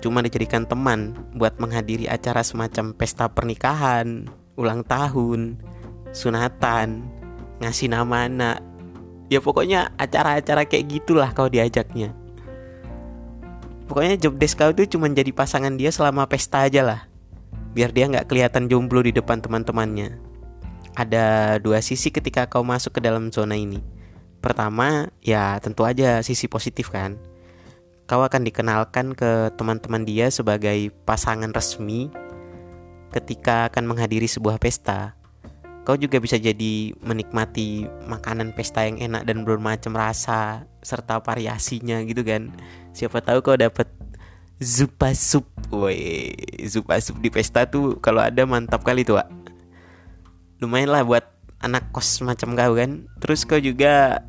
cuma 0.00 0.24
dijadikan 0.24 0.64
teman 0.64 1.12
buat 1.36 1.60
menghadiri 1.60 2.08
acara 2.08 2.40
semacam 2.40 2.96
pesta 2.96 3.28
pernikahan, 3.28 4.32
ulang 4.56 4.80
tahun, 4.88 5.60
sunatan, 6.16 7.04
ngasih 7.60 7.92
nama 7.92 8.24
anak, 8.24 8.64
ya 9.28 9.44
pokoknya 9.44 9.92
acara-acara 10.00 10.64
kayak 10.64 10.88
gitulah 10.88 11.28
kau 11.36 11.52
diajaknya 11.52 12.16
pokoknya 13.90 14.14
job 14.22 14.38
desk 14.38 14.54
kau 14.54 14.70
tuh 14.70 14.86
cuma 14.86 15.10
jadi 15.10 15.34
pasangan 15.34 15.74
dia 15.74 15.90
selama 15.90 16.30
pesta 16.30 16.62
aja 16.62 16.86
lah. 16.86 17.00
Biar 17.74 17.90
dia 17.90 18.06
nggak 18.06 18.30
kelihatan 18.30 18.70
jomblo 18.70 19.02
di 19.02 19.10
depan 19.10 19.42
teman-temannya. 19.42 20.14
Ada 20.94 21.58
dua 21.58 21.82
sisi 21.82 22.14
ketika 22.14 22.46
kau 22.46 22.62
masuk 22.62 22.98
ke 22.98 23.00
dalam 23.02 23.34
zona 23.34 23.58
ini. 23.58 23.82
Pertama 24.38 25.10
ya 25.18 25.58
tentu 25.58 25.82
aja 25.82 26.22
sisi 26.22 26.46
positif 26.46 26.94
kan. 26.94 27.18
Kau 28.06 28.22
akan 28.22 28.46
dikenalkan 28.46 29.18
ke 29.18 29.50
teman-teman 29.58 30.06
dia 30.06 30.30
sebagai 30.30 30.94
pasangan 31.02 31.50
resmi 31.50 32.10
ketika 33.10 33.66
akan 33.70 33.90
menghadiri 33.90 34.30
sebuah 34.30 34.62
pesta 34.62 35.19
kau 35.90 35.98
juga 35.98 36.22
bisa 36.22 36.38
jadi 36.38 36.94
menikmati 37.02 37.82
makanan 38.06 38.54
pesta 38.54 38.86
yang 38.86 39.02
enak 39.02 39.26
dan 39.26 39.42
bermacam 39.42 39.90
rasa 39.90 40.70
serta 40.86 41.18
variasinya 41.18 41.98
gitu 42.06 42.22
kan. 42.22 42.54
Siapa 42.94 43.18
tahu 43.18 43.42
kau 43.42 43.58
dapat 43.58 43.90
zupa 44.62 45.10
sup. 45.18 45.50
Woi 45.74 46.30
zupa 46.62 47.02
sup 47.02 47.18
di 47.18 47.26
pesta 47.26 47.66
tuh 47.66 47.98
kalau 47.98 48.22
ada 48.22 48.46
mantap 48.46 48.86
kali 48.86 49.02
tuh 49.02 49.18
lumayan 50.62 50.94
lah 50.94 51.02
buat 51.02 51.26
anak 51.58 51.90
kos 51.90 52.22
macam 52.22 52.54
kau 52.54 52.78
kan. 52.78 53.10
Terus 53.18 53.42
kau 53.42 53.58
juga 53.58 54.22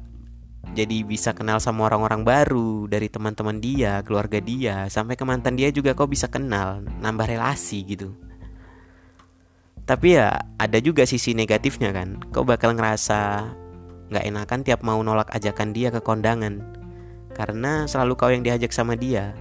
jadi 0.74 1.06
bisa 1.06 1.38
kenal 1.38 1.62
sama 1.62 1.86
orang-orang 1.94 2.25
baru 2.25 2.89
dari 2.89 3.06
teman-teman 3.06 3.62
dia 3.62 4.01
keluarga 4.01 4.41
dia. 4.41 4.89
Sampai 4.89 5.13
ke 5.13 5.22
mantan 5.30 5.53
dia 5.53 5.70
juga 5.70 5.94
kau 5.94 6.10
bisa 6.10 6.25
kenal 6.25 6.82
nambah 7.06 7.30
relasi 7.30 7.86
gitu 7.86 8.31
tapi 9.86 10.14
ya 10.18 10.38
ada 10.62 10.78
juga 10.78 11.08
sisi 11.10 11.34
negatifnya 11.34 11.90
kan. 11.92 12.22
Kau 12.30 12.46
bakal 12.46 12.78
ngerasa 12.78 13.50
nggak 14.12 14.26
enakan 14.28 14.62
tiap 14.62 14.82
mau 14.86 15.02
nolak 15.02 15.32
ajakan 15.34 15.74
dia 15.74 15.90
ke 15.90 16.04
kondangan? 16.04 16.62
Karena 17.34 17.90
selalu 17.90 18.14
kau 18.20 18.30
yang 18.30 18.46
diajak 18.46 18.70
sama 18.76 18.94
dia. 18.94 19.34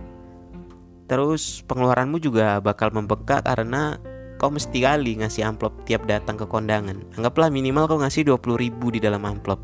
Terus 1.11 1.66
pengeluaranmu 1.66 2.23
juga 2.23 2.62
bakal 2.62 2.94
membengkak 2.94 3.42
karena 3.44 3.99
kau 4.38 4.49
mesti 4.49 4.78
kali 4.80 5.20
ngasih 5.20 5.44
amplop 5.44 5.85
tiap 5.85 6.06
datang 6.06 6.38
ke 6.38 6.47
kondangan. 6.47 6.97
Anggaplah 7.18 7.50
minimal 7.52 7.90
kau 7.90 7.99
ngasih 8.00 8.25
20 8.30 8.56
ribu 8.56 8.94
di 8.94 9.02
dalam 9.02 9.20
amplop. 9.26 9.61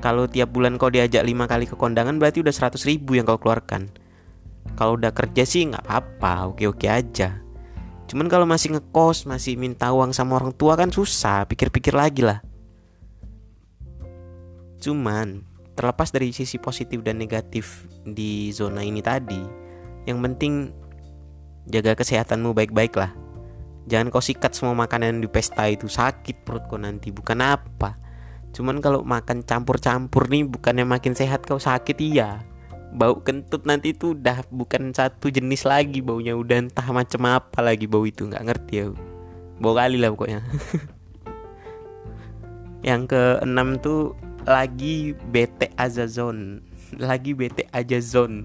Kalau 0.00 0.28
tiap 0.28 0.52
bulan 0.52 0.76
kau 0.80 0.92
diajak 0.92 1.22
5 1.24 1.48
kali 1.48 1.64
ke 1.68 1.76
kondangan 1.76 2.16
berarti 2.16 2.44
udah 2.44 2.52
100 2.52 2.80
ribu 2.88 3.16
yang 3.16 3.28
kau 3.28 3.38
keluarkan. 3.38 3.92
Kalau 4.74 4.96
udah 4.98 5.12
kerja 5.12 5.44
sih 5.44 5.70
nggak 5.70 5.84
apa-apa, 5.86 6.50
oke-oke 6.50 6.88
aja 6.88 7.43
Cuman 8.14 8.30
kalau 8.30 8.46
masih 8.46 8.78
ngekos, 8.78 9.26
masih 9.26 9.58
minta 9.58 9.90
uang 9.90 10.14
sama 10.14 10.38
orang 10.38 10.54
tua 10.54 10.78
kan 10.78 10.86
susah, 10.86 11.50
pikir-pikir 11.50 11.98
lagi 11.98 12.22
lah. 12.22 12.46
Cuman 14.78 15.42
terlepas 15.74 16.14
dari 16.14 16.30
sisi 16.30 16.62
positif 16.62 17.02
dan 17.02 17.18
negatif 17.18 17.90
di 18.06 18.54
zona 18.54 18.86
ini 18.86 19.02
tadi, 19.02 19.42
yang 20.06 20.22
penting 20.22 20.70
jaga 21.66 21.98
kesehatanmu 21.98 22.54
baik-baik 22.54 22.94
lah. 22.94 23.10
Jangan 23.90 24.14
kau 24.14 24.22
sikat 24.22 24.54
semua 24.54 24.78
makanan 24.78 25.18
di 25.18 25.26
pesta 25.26 25.66
itu 25.66 25.90
sakit 25.90 26.46
perut 26.46 26.70
kau 26.70 26.78
nanti 26.78 27.10
bukan 27.10 27.42
apa. 27.42 27.98
Cuman 28.54 28.78
kalau 28.78 29.02
makan 29.02 29.42
campur-campur 29.42 30.30
nih 30.30 30.46
bukannya 30.46 30.86
makin 30.86 31.18
sehat 31.18 31.42
kau 31.42 31.58
sakit 31.58 31.98
iya 31.98 32.46
bau 32.94 33.18
kentut 33.18 33.66
nanti 33.66 33.90
itu 33.90 34.14
udah 34.14 34.46
bukan 34.54 34.94
satu 34.94 35.26
jenis 35.26 35.66
lagi 35.66 35.98
baunya 35.98 36.38
udah 36.38 36.70
entah 36.70 36.86
macam 36.94 37.26
apa 37.26 37.58
lagi 37.58 37.90
bau 37.90 38.06
itu 38.06 38.30
nggak 38.30 38.46
ngerti 38.46 38.72
ya 38.78 38.86
bau 39.58 39.74
kali 39.74 39.98
lah 39.98 40.14
pokoknya. 40.14 40.46
Yang 42.86 43.16
keenam 43.16 43.80
tuh 43.82 44.14
lagi 44.46 45.18
bete 45.32 45.72
azazon 45.74 46.60
lagi 47.00 47.32
bete 47.32 47.64
aja 47.72 47.96
zone 47.96 48.44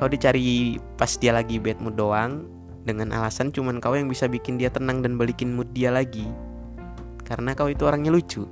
kau 0.00 0.08
dicari 0.08 0.80
pas 0.96 1.12
dia 1.20 1.32
lagi 1.32 1.60
bad 1.60 1.80
mood 1.80 1.96
doang 1.96 2.48
dengan 2.88 3.12
alasan 3.16 3.52
cuman 3.52 3.80
kau 3.80 3.94
yang 3.94 4.08
bisa 4.08 4.28
bikin 4.28 4.56
dia 4.56 4.72
tenang 4.72 5.04
dan 5.04 5.18
balikin 5.18 5.56
mood 5.56 5.66
dia 5.74 5.90
lagi. 5.90 6.28
Karena 7.26 7.58
kau 7.58 7.66
itu 7.66 7.82
orangnya 7.82 8.14
lucu. 8.14 8.46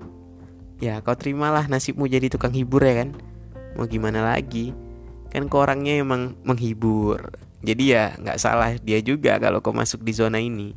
Ya 0.82 0.98
kau 1.04 1.14
terimalah 1.14 1.70
nasibmu 1.70 2.10
jadi 2.10 2.26
tukang 2.26 2.50
hibur 2.50 2.82
ya 2.82 3.06
kan 3.06 3.14
mau 3.74 3.86
gimana 3.86 4.22
lagi? 4.22 4.74
Kan 5.30 5.50
kok 5.50 5.66
orangnya 5.66 5.98
emang 5.98 6.38
menghibur. 6.46 7.34
Jadi 7.64 7.96
ya 7.96 8.14
nggak 8.20 8.38
salah 8.38 8.76
dia 8.78 9.00
juga 9.00 9.40
kalau 9.40 9.64
kau 9.64 9.74
masuk 9.74 10.04
di 10.04 10.12
zona 10.12 10.38
ini. 10.38 10.76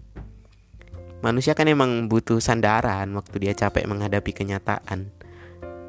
Manusia 1.20 1.58
kan 1.58 1.66
emang 1.66 2.06
butuh 2.08 2.38
sandaran 2.38 3.10
waktu 3.18 3.50
dia 3.50 3.54
capek 3.58 3.90
menghadapi 3.90 4.32
kenyataan. 4.32 5.10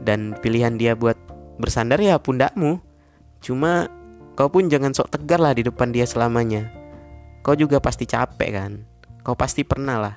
Dan 0.00 0.34
pilihan 0.40 0.74
dia 0.80 0.96
buat 0.96 1.16
bersandar 1.60 2.00
ya 2.00 2.16
pundakmu. 2.16 2.80
Cuma 3.44 3.92
kau 4.34 4.48
pun 4.48 4.66
jangan 4.66 4.96
sok 4.96 5.14
tegar 5.14 5.38
lah 5.38 5.52
di 5.52 5.68
depan 5.68 5.92
dia 5.92 6.08
selamanya. 6.08 6.72
Kau 7.44 7.54
juga 7.54 7.78
pasti 7.78 8.08
capek 8.08 8.50
kan? 8.50 8.72
Kau 9.22 9.36
pasti 9.36 9.62
pernah 9.62 10.00
lah 10.00 10.16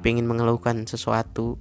pengen 0.00 0.24
mengeluhkan 0.24 0.86
sesuatu. 0.88 1.60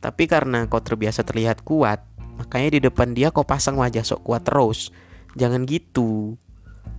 Tapi 0.00 0.24
karena 0.30 0.70
kau 0.70 0.80
terbiasa 0.80 1.26
terlihat 1.26 1.66
kuat 1.66 2.15
Makanya 2.36 2.76
di 2.76 2.80
depan 2.84 3.16
dia 3.16 3.32
kau 3.32 3.44
pasang 3.44 3.80
wajah 3.80 4.04
sok 4.04 4.24
kuat 4.24 4.44
terus. 4.44 4.92
Jangan 5.36 5.64
gitu. 5.64 6.36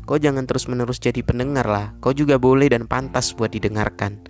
Kau 0.08 0.15
jangan 0.15 0.48
terus-menerus 0.48 1.03
jadi 1.03 1.20
pendengar 1.22 1.67
lah. 1.67 1.94
Kau 2.00 2.15
juga 2.15 2.39
boleh 2.39 2.72
dan 2.72 2.88
pantas 2.88 3.36
buat 3.36 3.51
didengarkan. 3.51 4.24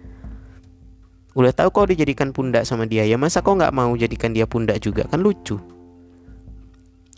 Udah 1.38 1.54
tahu 1.54 1.70
kau 1.70 1.86
dijadikan 1.86 2.34
pundak 2.34 2.66
sama 2.66 2.90
dia, 2.90 3.06
ya 3.06 3.14
masa 3.14 3.46
kau 3.46 3.54
nggak 3.54 3.70
mau 3.70 3.94
jadikan 3.94 4.34
dia 4.34 4.50
pundak 4.50 4.82
juga? 4.82 5.06
Kan 5.06 5.22
lucu. 5.22 5.62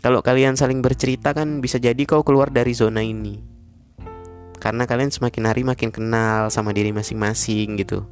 Kalau 0.04 0.20
kalian 0.20 0.60
saling 0.60 0.84
bercerita 0.84 1.32
kan 1.32 1.64
bisa 1.64 1.80
jadi 1.80 2.04
kau 2.04 2.20
keluar 2.20 2.52
dari 2.52 2.76
zona 2.76 3.00
ini. 3.00 3.40
Karena 4.60 4.84
kalian 4.84 5.08
semakin 5.08 5.48
hari 5.48 5.64
makin 5.64 5.88
kenal 5.88 6.52
sama 6.52 6.76
diri 6.76 6.92
masing-masing 6.92 7.80
gitu. 7.80 8.04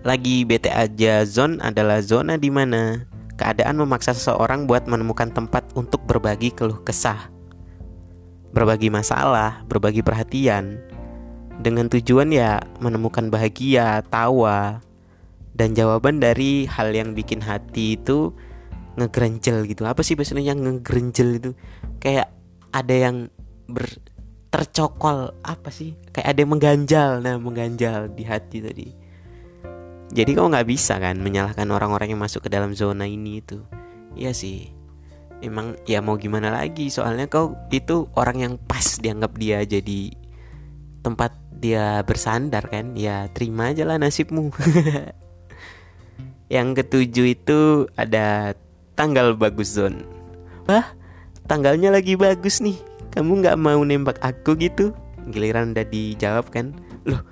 Lagi 0.00 0.48
bete 0.48 0.72
aja 0.72 1.28
zone 1.28 1.60
adalah 1.60 2.00
zona 2.00 2.40
di 2.40 2.48
mana 2.48 3.04
keadaan 3.40 3.80
memaksa 3.80 4.12
seseorang 4.12 4.68
buat 4.68 4.84
menemukan 4.84 5.32
tempat 5.32 5.72
untuk 5.72 6.04
berbagi 6.04 6.52
keluh 6.52 6.84
kesah, 6.84 7.32
berbagi 8.52 8.92
masalah, 8.92 9.64
berbagi 9.64 10.04
perhatian, 10.04 10.76
dengan 11.56 11.88
tujuan 11.88 12.28
ya 12.28 12.60
menemukan 12.84 13.32
bahagia, 13.32 14.04
tawa, 14.12 14.84
dan 15.56 15.72
jawaban 15.72 16.20
dari 16.20 16.68
hal 16.68 16.92
yang 16.92 17.16
bikin 17.16 17.40
hati 17.40 17.96
itu 17.96 18.36
ngegrenjel 19.00 19.64
gitu. 19.64 19.88
Apa 19.88 20.04
sih 20.04 20.20
bahasanya 20.20 20.52
ngegrenjel 20.52 21.40
itu? 21.40 21.50
Kayak 21.96 22.36
ada 22.76 22.92
yang 22.92 23.32
ber 23.64 23.88
tercokol 24.52 25.32
apa 25.40 25.72
sih? 25.72 25.96
Kayak 26.12 26.28
ada 26.28 26.38
yang 26.44 26.52
mengganjal, 26.52 27.10
nah 27.24 27.40
mengganjal 27.40 28.12
di 28.12 28.24
hati 28.28 28.60
tadi 28.60 28.99
jadi 30.10 30.30
kau 30.34 30.50
nggak 30.50 30.66
bisa 30.66 30.98
kan 30.98 31.22
menyalahkan 31.22 31.66
orang-orang 31.70 32.14
yang 32.14 32.22
masuk 32.22 32.46
ke 32.46 32.50
dalam 32.50 32.74
zona 32.74 33.06
ini 33.06 33.38
itu? 33.38 33.62
Iya 34.18 34.34
sih. 34.34 34.74
Emang 35.38 35.78
ya 35.86 36.02
mau 36.02 36.18
gimana 36.18 36.50
lagi? 36.50 36.90
Soalnya 36.90 37.30
kau 37.30 37.54
itu 37.70 38.10
orang 38.18 38.42
yang 38.42 38.54
pas 38.58 38.98
dianggap 38.98 39.38
dia 39.38 39.62
jadi 39.64 40.12
Tempat 41.00 41.32
dia 41.54 42.02
bersandar 42.04 42.66
kan? 42.68 42.98
Ya 42.98 43.30
terima 43.30 43.70
aja 43.70 43.86
lah 43.86 43.96
nasibmu. 43.96 44.50
Yang 46.50 46.82
ketujuh 46.82 47.26
itu 47.38 47.86
ada 47.94 48.58
tanggal 48.98 49.38
bagus 49.38 49.78
zone 49.78 50.02
Wah 50.66 50.82
tanggalnya 51.46 51.94
lagi 51.94 52.18
bagus 52.18 52.58
nih. 52.58 52.76
Kamu 53.14 53.40
nggak 53.40 53.56
mau 53.56 53.80
nembak 53.80 54.18
aku 54.20 54.58
gitu? 54.58 54.92
Giliran 55.30 55.72
udah 55.72 55.86
dijawab 55.86 56.50
kan? 56.50 56.74
Loh 57.06 57.22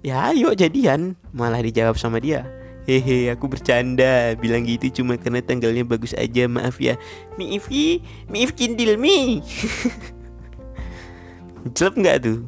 Ya 0.00 0.32
ayo 0.32 0.56
jadian. 0.56 1.16
Malah 1.36 1.60
dijawab 1.60 2.00
sama 2.00 2.20
dia. 2.20 2.48
Hehe 2.88 3.28
aku 3.28 3.52
bercanda. 3.52 4.32
Bilang 4.40 4.64
gitu 4.64 5.02
cuma 5.02 5.20
karena 5.20 5.44
tanggalnya 5.44 5.84
bagus 5.84 6.16
aja. 6.16 6.48
Maaf 6.48 6.80
ya. 6.80 6.96
Miif 7.36 7.68
ki 7.68 8.00
Miif 8.32 8.56
kindil 8.56 8.96
mi. 8.96 9.44
Jelep 11.76 11.94
nggak 12.00 12.18
tuh? 12.24 12.38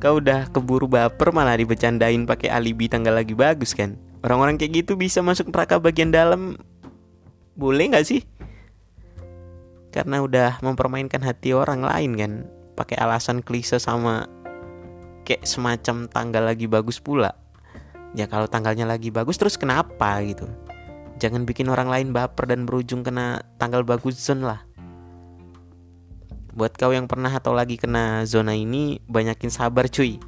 Kau 0.00 0.18
udah 0.18 0.50
keburu 0.50 0.90
baper 0.90 1.30
malah 1.30 1.54
dibecandain 1.54 2.26
pakai 2.26 2.50
alibi 2.50 2.88
tanggal 2.90 3.14
lagi 3.14 3.36
bagus 3.36 3.76
kan? 3.76 3.94
Orang-orang 4.24 4.58
kayak 4.58 4.82
gitu 4.82 4.98
bisa 4.98 5.20
masuk 5.20 5.52
neraka 5.52 5.78
bagian 5.78 6.10
dalam. 6.10 6.58
Boleh 7.54 7.92
nggak 7.92 8.06
sih? 8.08 8.24
Karena 9.92 10.24
udah 10.24 10.58
mempermainkan 10.64 11.20
hati 11.20 11.52
orang 11.52 11.84
lain 11.84 12.16
kan? 12.16 12.32
Pakai 12.74 12.96
alasan 12.96 13.44
klise 13.44 13.76
sama 13.76 14.26
kayak 15.22 15.46
semacam 15.46 16.06
tanggal 16.10 16.42
lagi 16.42 16.66
bagus 16.66 16.98
pula. 16.98 17.34
Ya 18.12 18.28
kalau 18.28 18.44
tanggalnya 18.44 18.84
lagi 18.84 19.08
bagus 19.08 19.40
terus 19.40 19.56
kenapa 19.56 20.20
gitu? 20.20 20.44
Jangan 21.16 21.46
bikin 21.48 21.70
orang 21.70 21.88
lain 21.88 22.08
baper 22.10 22.50
dan 22.50 22.66
berujung 22.68 23.06
kena 23.06 23.40
tanggal 23.56 23.86
bagus 23.86 24.18
zone 24.18 24.44
lah. 24.44 24.60
Buat 26.52 26.76
kau 26.76 26.92
yang 26.92 27.08
pernah 27.08 27.32
atau 27.32 27.56
lagi 27.56 27.80
kena 27.80 28.28
zona 28.28 28.52
ini 28.52 29.00
banyakin 29.08 29.48
sabar 29.48 29.88
cuy. 29.88 30.20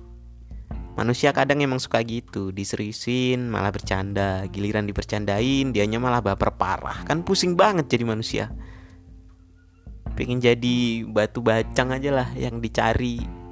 Manusia 0.95 1.35
kadang 1.35 1.59
emang 1.59 1.83
suka 1.83 1.99
gitu 2.07 2.55
Diseriusin 2.55 3.51
malah 3.51 3.75
bercanda. 3.75 4.47
Giliran 4.49 4.87
dipercandain 4.87 5.75
dianya 5.75 5.99
malah 5.99 6.23
baper 6.23 6.55
parah. 6.55 7.03
Kan 7.05 7.27
pusing 7.27 7.59
banget 7.59 7.91
jadi 7.91 8.07
manusia. 8.07 8.55
Pengen 10.15 10.39
jadi 10.39 11.03
batu 11.05 11.43
bacang 11.43 11.91
aja 11.91 12.15
lah 12.15 12.29
yang 12.39 12.63
dicari 12.63 13.44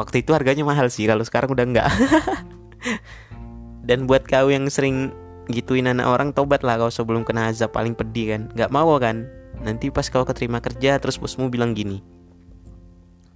Waktu 0.00 0.24
itu 0.24 0.32
harganya 0.32 0.64
mahal 0.64 0.88
sih 0.88 1.04
Kalau 1.04 1.20
sekarang 1.20 1.52
udah 1.52 1.66
enggak. 1.68 1.92
Dan 3.88 4.08
buat 4.08 4.24
kau 4.24 4.48
yang 4.48 4.64
sering 4.72 5.12
gituin 5.52 5.92
anak 5.92 6.08
orang 6.08 6.32
Tobat 6.32 6.64
lah 6.64 6.80
kau 6.80 6.88
sebelum 6.88 7.20
kena 7.20 7.52
azab 7.52 7.76
paling 7.76 7.92
pedih 7.92 8.32
kan? 8.32 8.42
Gak 8.56 8.72
mau 8.72 8.96
kan? 8.96 9.28
Nanti 9.60 9.92
pas 9.92 10.08
kau 10.08 10.24
keterima 10.24 10.64
kerja 10.64 10.96
Terus 10.96 11.20
bosmu 11.20 11.52
bilang 11.52 11.76
gini. 11.76 12.00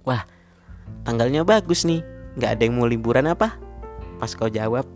Wah 0.01 0.25
tanggalnya 1.05 1.45
bagus 1.45 1.85
nih. 1.85 2.01
Gak 2.41 2.57
ada 2.57 2.61
yang 2.65 2.81
mau 2.81 2.89
liburan 2.89 3.29
apa? 3.29 3.61
Pas 4.17 4.33
kau 4.33 4.49
jawab 4.49 4.89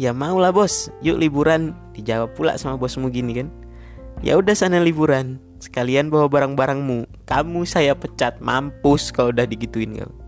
Ya 0.00 0.16
mau 0.16 0.40
lah 0.40 0.52
bos, 0.52 0.88
yuk 1.04 1.20
liburan. 1.20 1.76
Dijawab 1.92 2.32
pula 2.32 2.56
sama 2.56 2.80
bosmu 2.80 3.12
gini 3.12 3.36
kan? 3.36 3.48
Ya 4.24 4.36
udah 4.36 4.56
sana 4.56 4.80
liburan. 4.80 5.36
Sekalian 5.60 6.08
bawa 6.08 6.24
barang-barangmu. 6.28 7.28
Kamu 7.28 7.68
saya 7.68 7.92
pecat, 7.92 8.40
mampus 8.40 9.12
kalau 9.12 9.28
udah 9.28 9.44
digituin 9.44 10.00
kau 10.00 10.19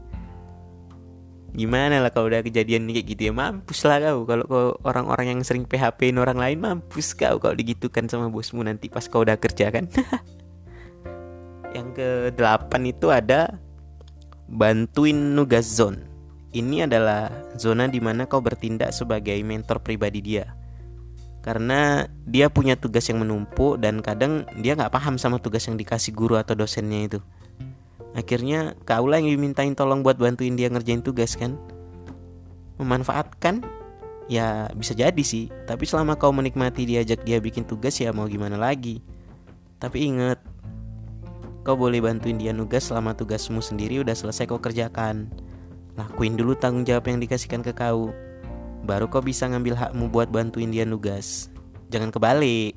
Gimana 1.52 2.00
lah 2.00 2.09
kalau 2.09 2.32
udah 2.32 2.40
kejadian 2.40 2.88
kayak 2.88 3.06
gitu 3.12 3.23
ya 3.28 3.32
Mampus 3.37 3.85
lah 3.85 4.00
kau 4.00 4.25
Kalau 4.25 4.44
kau 4.49 4.66
orang-orang 4.88 5.37
yang 5.37 5.40
sering 5.44 5.68
PHP-in 5.68 6.16
orang 6.16 6.40
lain 6.40 6.59
Mampus 6.64 7.12
kau 7.12 7.37
kalau 7.37 7.52
digitukan 7.52 8.09
sama 8.09 8.32
bosmu 8.32 8.64
nanti 8.64 8.88
pas 8.88 9.04
kau 9.04 9.21
udah 9.21 9.37
kerja 9.37 9.68
kan 9.68 9.85
Yang 11.76 11.88
ke 11.92 12.09
delapan 12.32 12.82
itu 12.88 13.12
ada 13.12 13.61
Bantuin 14.52 15.32
nugas 15.32 15.64
zone. 15.64 16.04
Ini 16.52 16.85
adalah 16.85 17.32
zona 17.56 17.88
di 17.88 18.04
mana 18.04 18.28
kau 18.28 18.44
bertindak 18.44 18.92
sebagai 18.92 19.40
mentor 19.40 19.80
pribadi 19.80 20.21
dia. 20.21 20.52
Karena 21.40 22.04
dia 22.28 22.52
punya 22.52 22.76
tugas 22.76 23.09
yang 23.09 23.25
menumpuk 23.25 23.80
dan 23.80 24.04
kadang 24.04 24.44
dia 24.61 24.76
nggak 24.76 24.92
paham 24.92 25.16
sama 25.16 25.40
tugas 25.40 25.64
yang 25.64 25.80
dikasih 25.80 26.12
guru 26.12 26.37
atau 26.37 26.52
dosennya 26.52 27.09
itu. 27.09 27.21
Akhirnya 28.12 28.76
kaulah 28.85 29.19
yang 29.21 29.33
dimintain 29.33 29.73
tolong 29.73 30.04
buat 30.04 30.21
bantuin 30.21 30.57
dia 30.57 30.69
ngerjain 30.69 31.00
tugas 31.00 31.37
kan. 31.37 31.57
Memanfaatkan 32.76 33.64
ya 34.31 34.71
bisa 34.73 34.95
jadi 34.95 35.23
sih 35.23 35.50
tapi 35.66 35.85
selama 35.85 36.16
kau 36.16 36.33
menikmati 36.33 36.87
diajak 36.87 37.26
dia 37.26 37.42
bikin 37.42 37.66
tugas 37.66 37.99
ya 37.99 38.14
mau 38.14 38.25
gimana 38.31 38.54
lagi 38.54 39.02
tapi 39.83 40.09
inget 40.09 40.38
Kau 41.62 41.78
boleh 41.78 42.02
bantuin 42.02 42.42
dia 42.42 42.50
nugas 42.50 42.90
selama 42.90 43.14
tugasmu 43.14 43.62
sendiri 43.62 44.02
udah 44.02 44.19
selesai 44.19 44.50
kau 44.50 44.59
kerjakan. 44.59 45.31
Lakuin 45.95 46.35
dulu 46.35 46.59
tanggung 46.59 46.83
jawab 46.83 47.07
yang 47.07 47.23
dikasihkan 47.23 47.62
ke 47.62 47.71
kau. 47.71 48.11
Baru 48.83 49.07
kau 49.07 49.23
bisa 49.23 49.47
ngambil 49.47 49.78
hakmu 49.78 50.11
buat 50.11 50.26
bantuin 50.26 50.75
dia 50.75 50.83
nugas. 50.83 51.54
Jangan 51.95 52.11
kebalik. 52.11 52.75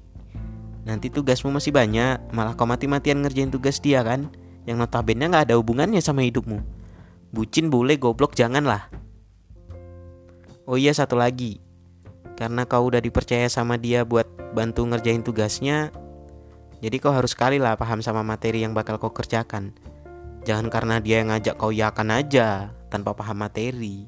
Nanti 0.86 1.10
tugasmu 1.10 1.50
masih 1.50 1.74
banyak, 1.74 2.30
malah 2.30 2.54
kau 2.54 2.70
mati-matian 2.70 3.26
ngerjain 3.26 3.50
tugas 3.50 3.82
dia 3.82 4.06
kan? 4.06 4.30
Yang 4.66 4.78
notabene 4.86 5.30
gak 5.30 5.50
ada 5.50 5.56
hubungannya 5.58 6.02
sama 6.02 6.26
hidupmu. 6.26 6.62
Bucin 7.30 7.70
boleh, 7.70 7.98
goblok 8.02 8.34
janganlah. 8.34 8.90
Oh 10.66 10.78
iya 10.78 10.94
satu 10.94 11.18
lagi. 11.18 11.62
Karena 12.36 12.66
kau 12.66 12.90
udah 12.90 13.00
dipercaya 13.00 13.46
sama 13.48 13.78
dia 13.78 14.04
buat 14.04 14.28
bantu 14.58 14.84
ngerjain 14.90 15.24
tugasnya, 15.24 15.94
jadi 16.84 17.02
kau 17.02 17.10
harus 17.10 17.34
sekali 17.34 17.58
lah 17.58 17.80
paham 17.80 18.04
sama 18.04 18.22
materi 18.22 18.62
yang 18.62 18.76
bakal 18.76 19.00
kau 19.00 19.10
kerjakan. 19.10 19.74
Jangan 20.46 20.70
karena 20.70 21.02
dia 21.02 21.24
yang 21.24 21.34
ngajak 21.34 21.56
kau 21.58 21.74
yakan 21.74 22.14
aja 22.14 22.70
tanpa 22.94 23.16
paham 23.18 23.42
materi. 23.42 24.06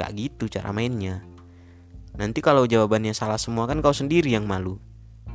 Gak 0.00 0.16
gitu 0.16 0.48
cara 0.48 0.72
mainnya. 0.72 1.20
Nanti 2.16 2.40
kalau 2.40 2.64
jawabannya 2.64 3.12
salah 3.12 3.36
semua 3.36 3.68
kan 3.68 3.84
kau 3.84 3.92
sendiri 3.92 4.32
yang 4.32 4.48
malu. 4.48 4.80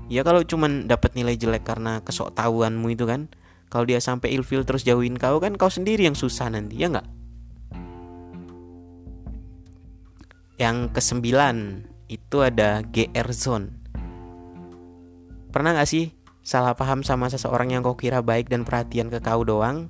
Ya 0.09 0.25
kalau 0.25 0.41
cuman 0.41 0.89
dapat 0.89 1.13
nilai 1.13 1.37
jelek 1.37 1.63
karena 1.63 2.01
kesok 2.01 2.33
tahuanmu 2.33 2.89
itu 2.89 3.05
kan. 3.05 3.29
Kalau 3.71 3.87
dia 3.87 4.03
sampai 4.03 4.35
ilfil 4.35 4.67
terus 4.67 4.83
jauhin 4.83 5.15
kau 5.15 5.39
kan 5.39 5.55
kau 5.55 5.71
sendiri 5.71 6.03
yang 6.03 6.17
susah 6.17 6.51
nanti 6.51 6.75
ya 6.75 6.91
nggak? 6.91 7.07
Yang 10.59 10.77
kesembilan 10.91 11.87
itu 12.11 12.37
ada 12.43 12.83
GR 12.83 13.29
zone. 13.31 13.71
Pernah 15.55 15.79
gak 15.79 15.87
sih 15.87 16.11
salah 16.43 16.75
paham 16.75 16.99
sama 16.99 17.31
seseorang 17.31 17.71
yang 17.71 17.81
kau 17.81 17.95
kira 17.95 18.19
baik 18.19 18.51
dan 18.51 18.67
perhatian 18.67 19.07
ke 19.07 19.23
kau 19.23 19.47
doang, 19.47 19.87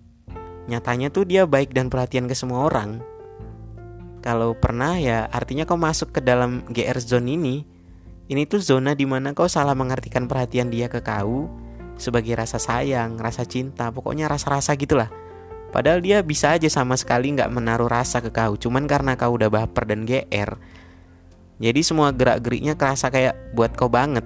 nyatanya 0.70 1.10
tuh 1.10 1.26
dia 1.26 1.50
baik 1.50 1.74
dan 1.74 1.90
perhatian 1.90 2.30
ke 2.30 2.38
semua 2.38 2.70
orang. 2.70 3.02
Kalau 4.22 4.54
pernah 4.54 5.02
ya 5.02 5.26
artinya 5.34 5.66
kau 5.66 5.82
masuk 5.82 6.14
ke 6.14 6.22
dalam 6.22 6.62
GR 6.70 7.02
zone 7.02 7.34
ini. 7.34 7.56
Ini 8.30 8.46
tuh 8.46 8.62
zona 8.62 8.94
di 8.94 9.10
mana 9.10 9.34
kau 9.34 9.50
salah 9.50 9.74
mengartikan 9.74 10.30
perhatian 10.30 10.70
dia 10.70 10.86
ke 10.86 11.02
kau 11.02 11.50
sebagai 12.02 12.34
rasa 12.34 12.58
sayang, 12.58 13.22
rasa 13.22 13.46
cinta, 13.46 13.94
pokoknya 13.94 14.26
rasa-rasa 14.26 14.74
gitulah. 14.74 15.14
Padahal 15.72 16.04
dia 16.04 16.20
bisa 16.26 16.58
aja 16.58 16.68
sama 16.68 17.00
sekali 17.00 17.32
nggak 17.32 17.54
menaruh 17.54 17.88
rasa 17.88 18.20
ke 18.20 18.34
kau, 18.34 18.60
cuman 18.60 18.90
karena 18.90 19.16
kau 19.16 19.38
udah 19.38 19.48
baper 19.48 19.88
dan 19.88 20.04
GR. 20.04 20.58
Jadi 21.62 21.80
semua 21.86 22.10
gerak-geriknya 22.10 22.74
kerasa 22.74 23.14
kayak 23.14 23.54
buat 23.54 23.78
kau 23.78 23.88
banget. 23.88 24.26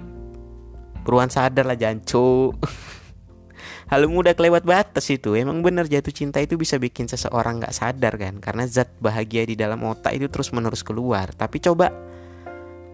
Buruan 1.03 1.29
sadar 1.29 1.67
lah 1.67 1.77
jancu. 1.77 2.55
Hal 3.91 4.09
udah 4.09 4.33
kelewat 4.33 4.65
batas 4.65 5.05
itu. 5.13 5.37
Emang 5.37 5.61
bener 5.61 5.85
jatuh 5.85 6.09
cinta 6.09 6.41
itu 6.41 6.57
bisa 6.57 6.81
bikin 6.81 7.05
seseorang 7.05 7.61
gak 7.61 7.75
sadar 7.75 8.17
kan? 8.17 8.41
Karena 8.41 8.65
zat 8.65 8.89
bahagia 8.97 9.45
di 9.45 9.53
dalam 9.53 9.85
otak 9.85 10.17
itu 10.17 10.25
terus 10.25 10.49
menerus 10.49 10.81
keluar. 10.81 11.29
Tapi 11.37 11.61
coba 11.61 11.93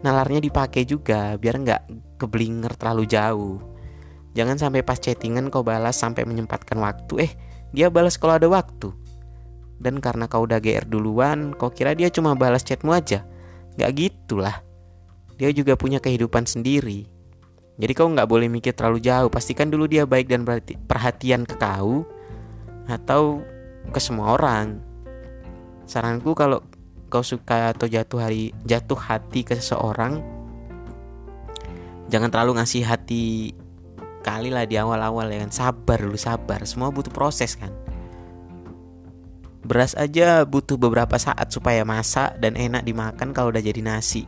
nalarnya 0.04 0.44
dipakai 0.44 0.84
juga 0.84 1.40
Biar 1.40 1.56
gak 1.64 1.84
keblinger 2.20 2.76
terlalu 2.76 3.08
jauh 3.08 3.71
Jangan 4.32 4.56
sampai 4.56 4.82
pas 4.82 4.96
chattingan 4.96 5.52
kau 5.52 5.64
balas 5.64 6.00
sampai 6.00 6.24
menyempatkan 6.24 6.80
waktu. 6.80 7.28
Eh 7.28 7.32
dia 7.76 7.92
balas 7.92 8.16
kalau 8.16 8.40
ada 8.40 8.48
waktu. 8.48 8.92
Dan 9.82 9.98
karena 9.98 10.30
kau 10.30 10.46
udah 10.46 10.62
GR 10.62 10.86
duluan 10.86 11.58
Kau 11.58 11.74
kira 11.74 11.98
dia 11.98 12.14
cuma 12.14 12.38
balas 12.38 12.62
chatmu 12.62 12.94
aja? 12.94 13.26
Gak 13.82 13.92
gitulah. 13.98 14.62
Dia 15.42 15.50
juga 15.50 15.74
punya 15.74 15.98
kehidupan 15.98 16.46
sendiri. 16.46 17.10
Jadi 17.82 17.98
kau 17.98 18.06
nggak 18.06 18.30
boleh 18.30 18.46
mikir 18.46 18.78
terlalu 18.78 19.02
jauh. 19.02 19.34
Pastikan 19.34 19.74
dulu 19.74 19.90
dia 19.90 20.06
baik 20.06 20.30
dan 20.30 20.46
perhatian 20.86 21.50
ke 21.50 21.58
kau 21.58 22.06
atau 22.86 23.42
ke 23.90 23.98
semua 23.98 24.38
orang. 24.38 24.78
Saranku 25.90 26.38
kalau 26.38 26.62
kau 27.10 27.26
suka 27.26 27.74
atau 27.74 27.90
jatuh 27.90 28.22
hari 28.22 28.54
jatuh 28.70 28.96
hati 28.96 29.42
ke 29.42 29.58
seseorang, 29.58 30.22
jangan 32.14 32.30
terlalu 32.30 32.62
ngasih 32.62 32.86
hati 32.86 33.58
kali 34.22 34.54
lah 34.54 34.70
di 34.70 34.78
awal-awal 34.78 35.28
ya 35.34 35.44
kan. 35.44 35.52
Sabar 35.52 36.00
dulu 36.00 36.16
sabar. 36.16 36.64
Semua 36.64 36.94
butuh 36.94 37.12
proses 37.12 37.58
kan. 37.58 37.74
Beras 39.62 39.94
aja 39.94 40.42
butuh 40.42 40.78
beberapa 40.78 41.18
saat 41.22 41.54
supaya 41.54 41.86
masak 41.86 42.38
dan 42.42 42.58
enak 42.58 42.82
dimakan 42.82 43.30
kalau 43.30 43.54
udah 43.54 43.62
jadi 43.62 43.82
nasi. 43.82 44.26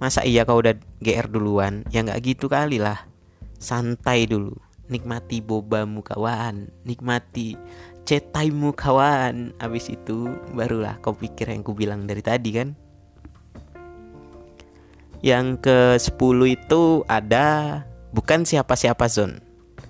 Masa 0.00 0.24
iya 0.24 0.44
kau 0.44 0.60
udah 0.60 0.76
GR 1.00 1.28
duluan? 1.28 1.84
Ya 1.92 2.04
nggak 2.04 2.20
gitu 2.24 2.48
kali 2.48 2.80
lah. 2.80 3.04
Santai 3.60 4.28
dulu. 4.28 4.56
Nikmati 4.88 5.40
bobamu 5.40 6.04
kawan. 6.04 6.68
Nikmati 6.84 7.56
cetaimu 8.04 8.76
kawan. 8.76 9.56
Abis 9.60 9.92
itu 9.92 10.28
barulah 10.52 11.00
kau 11.00 11.16
pikir 11.16 11.48
yang 11.52 11.64
ku 11.64 11.72
bilang 11.72 12.04
dari 12.04 12.20
tadi 12.20 12.50
kan. 12.52 12.68
Yang 15.24 15.46
ke 15.64 15.78
10 15.96 16.52
itu 16.52 17.00
ada 17.08 17.80
bukan 18.14 18.46
siapa-siapa 18.46 19.10
zone. 19.10 19.42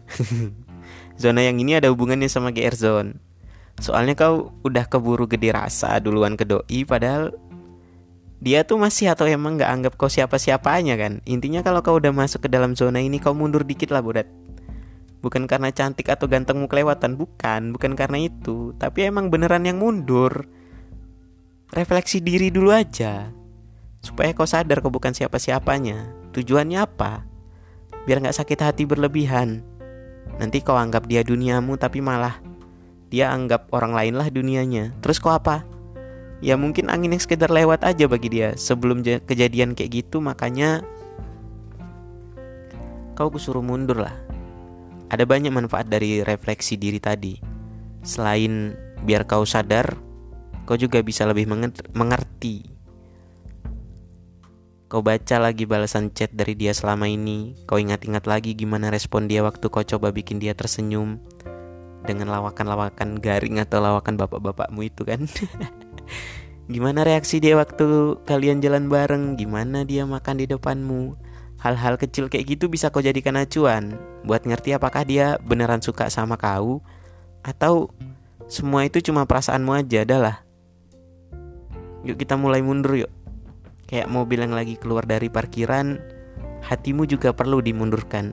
Zona 1.20 1.44
yang 1.44 1.60
ini 1.60 1.78
ada 1.78 1.92
hubungannya 1.92 2.26
sama 2.26 2.50
GR 2.50 2.74
zone. 2.74 3.20
Soalnya 3.78 4.16
kau 4.16 4.54
udah 4.64 4.88
keburu 4.88 5.28
gede 5.28 5.52
rasa 5.52 5.98
duluan 5.98 6.38
ke 6.38 6.46
doi 6.46 6.86
padahal 6.86 7.34
dia 8.38 8.62
tuh 8.62 8.78
masih 8.78 9.10
atau 9.10 9.26
emang 9.26 9.58
nggak 9.58 9.70
anggap 9.70 9.92
kau 10.00 10.10
siapa-siapanya 10.10 10.98
kan? 10.98 11.12
Intinya 11.28 11.60
kalau 11.62 11.84
kau 11.84 12.00
udah 12.00 12.10
masuk 12.10 12.46
ke 12.46 12.48
dalam 12.50 12.74
zona 12.74 12.98
ini 12.98 13.20
kau 13.20 13.36
mundur 13.36 13.62
dikit 13.62 13.92
lah 13.92 14.02
bodat. 14.02 14.26
Bukan 15.22 15.48
karena 15.48 15.72
cantik 15.72 16.12
atau 16.12 16.28
gantengmu 16.28 16.68
kelewatan 16.68 17.16
bukan. 17.16 17.72
Bukan 17.72 17.96
karena 17.96 18.28
itu. 18.28 18.76
Tapi 18.76 19.08
emang 19.08 19.32
beneran 19.32 19.64
yang 19.64 19.80
mundur. 19.80 20.44
Refleksi 21.72 22.20
diri 22.20 22.52
dulu 22.52 22.68
aja. 22.68 23.32
Supaya 24.04 24.36
kau 24.36 24.44
sadar 24.44 24.84
kau 24.84 24.92
bukan 24.92 25.16
siapa-siapanya. 25.16 26.12
Tujuannya 26.36 26.84
apa 26.84 27.33
biar 28.04 28.20
nggak 28.20 28.36
sakit 28.36 28.60
hati 28.60 28.84
berlebihan. 28.84 29.64
Nanti 30.40 30.60
kau 30.60 30.76
anggap 30.76 31.06
dia 31.06 31.24
duniamu 31.24 31.76
tapi 31.76 32.00
malah 32.00 32.40
dia 33.08 33.30
anggap 33.30 33.70
orang 33.70 33.94
lain 33.94 34.14
lah 34.18 34.28
dunianya. 34.28 34.92
Terus 35.00 35.20
kau 35.20 35.32
apa? 35.32 35.62
Ya 36.42 36.58
mungkin 36.58 36.92
angin 36.92 37.14
yang 37.14 37.22
sekedar 37.22 37.48
lewat 37.48 37.86
aja 37.86 38.04
bagi 38.10 38.28
dia. 38.28 38.52
Sebelum 38.58 39.00
kejadian 39.00 39.72
kayak 39.72 40.04
gitu 40.04 40.18
makanya 40.18 40.82
kau 43.14 43.30
kusuruh 43.30 43.62
mundur 43.62 44.02
lah. 44.02 44.16
Ada 45.08 45.22
banyak 45.24 45.54
manfaat 45.54 45.86
dari 45.86 46.26
refleksi 46.26 46.74
diri 46.74 46.98
tadi. 46.98 47.38
Selain 48.02 48.74
biar 49.06 49.24
kau 49.24 49.46
sadar 49.46 49.94
kau 50.66 50.74
juga 50.74 50.98
bisa 51.04 51.22
lebih 51.28 51.46
mengerti. 51.94 52.73
Kau 54.94 55.02
baca 55.02 55.42
lagi 55.42 55.66
balasan 55.66 56.14
chat 56.14 56.30
dari 56.30 56.54
dia 56.54 56.70
selama 56.70 57.10
ini. 57.10 57.58
Kau 57.66 57.82
ingat-ingat 57.82 58.30
lagi 58.30 58.54
gimana 58.54 58.94
respon 58.94 59.26
dia 59.26 59.42
waktu 59.42 59.66
kau 59.66 59.82
coba 59.82 60.14
bikin 60.14 60.38
dia 60.38 60.54
tersenyum 60.54 61.18
dengan 62.06 62.30
lawakan-lawakan 62.30 63.18
garing 63.18 63.58
atau 63.58 63.82
lawakan 63.82 64.14
bapak-bapakmu 64.14 64.86
itu 64.86 65.02
kan. 65.02 65.26
gimana 66.70 67.02
reaksi 67.02 67.42
dia 67.42 67.58
waktu 67.58 68.22
kalian 68.22 68.62
jalan 68.62 68.86
bareng? 68.86 69.34
Gimana 69.34 69.82
dia 69.82 70.06
makan 70.06 70.38
di 70.38 70.46
depanmu? 70.46 71.18
Hal-hal 71.58 71.98
kecil 71.98 72.30
kayak 72.30 72.54
gitu 72.54 72.70
bisa 72.70 72.94
kau 72.94 73.02
jadikan 73.02 73.34
acuan 73.34 73.98
buat 74.22 74.46
ngerti 74.46 74.78
apakah 74.78 75.02
dia 75.02 75.42
beneran 75.42 75.82
suka 75.82 76.06
sama 76.06 76.38
kau 76.38 76.86
atau 77.42 77.90
semua 78.46 78.86
itu 78.86 79.02
cuma 79.02 79.26
perasaanmu 79.26 79.74
aja 79.74 80.06
adalah. 80.06 80.46
Yuk 82.06 82.14
kita 82.14 82.38
mulai 82.38 82.62
mundur 82.62 82.94
yuk. 82.94 83.23
Kayak 83.84 84.08
mobil 84.08 84.40
yang 84.40 84.56
lagi 84.56 84.80
keluar 84.80 85.04
dari 85.04 85.28
parkiran, 85.28 86.00
hatimu 86.64 87.04
juga 87.04 87.36
perlu 87.36 87.60
dimundurkan. 87.60 88.32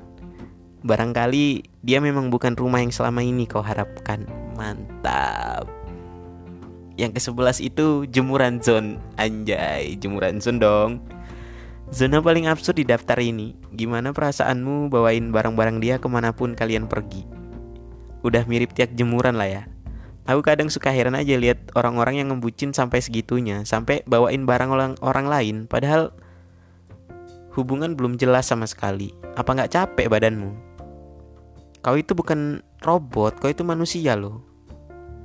Barangkali 0.81 1.61
dia 1.85 2.01
memang 2.01 2.33
bukan 2.33 2.57
rumah 2.57 2.81
yang 2.81 2.89
selama 2.89 3.21
ini 3.21 3.45
kau 3.45 3.61
harapkan. 3.61 4.25
Mantap. 4.57 5.69
Yang 6.97 7.11
ke 7.17 7.21
sebelas 7.21 7.57
itu 7.61 8.09
jemuran 8.09 8.57
zone. 8.63 8.97
Anjay, 9.19 9.97
jemuran 10.01 10.41
zone 10.41 10.59
dong. 10.61 10.91
Zona 11.91 12.23
paling 12.23 12.47
absurd 12.47 12.79
di 12.79 12.85
daftar 12.87 13.19
ini. 13.19 13.53
Gimana 13.75 14.15
perasaanmu 14.15 14.87
bawain 14.87 15.29
barang-barang 15.29 15.83
dia 15.83 15.95
ke 15.99 16.07
mana 16.07 16.31
pun 16.31 16.55
kalian 16.55 16.87
pergi? 16.87 17.27
Udah 18.23 18.47
mirip 18.47 18.71
tiak 18.71 18.95
jemuran 18.95 19.35
lah 19.35 19.49
ya. 19.49 19.63
Aku 20.29 20.45
kadang 20.45 20.69
suka 20.69 20.93
heran 20.93 21.17
aja 21.17 21.33
lihat 21.33 21.73
orang-orang 21.73 22.21
yang 22.21 22.27
ngebucin 22.29 22.77
sampai 22.77 23.01
segitunya, 23.01 23.65
sampai 23.65 24.05
bawain 24.05 24.45
barang 24.45 24.69
orang 24.69 24.93
orang 25.01 25.25
lain, 25.25 25.55
padahal 25.65 26.13
hubungan 27.57 27.97
belum 27.97 28.21
jelas 28.21 28.45
sama 28.45 28.69
sekali. 28.69 29.09
Apa 29.33 29.57
nggak 29.57 29.73
capek 29.73 30.07
badanmu? 30.13 30.53
Kau 31.81 31.97
itu 31.97 32.13
bukan 32.13 32.61
robot, 32.85 33.41
kau 33.41 33.49
itu 33.49 33.65
manusia 33.65 34.13
loh. 34.13 34.45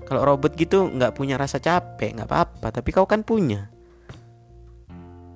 Kalau 0.09 0.25
robot 0.25 0.57
gitu 0.57 0.89
nggak 0.89 1.13
punya 1.13 1.37
rasa 1.37 1.61
capek, 1.61 2.17
nggak 2.17 2.31
apa-apa, 2.31 2.73
tapi 2.73 2.89
kau 2.97 3.05
kan 3.05 3.21
punya. 3.21 3.69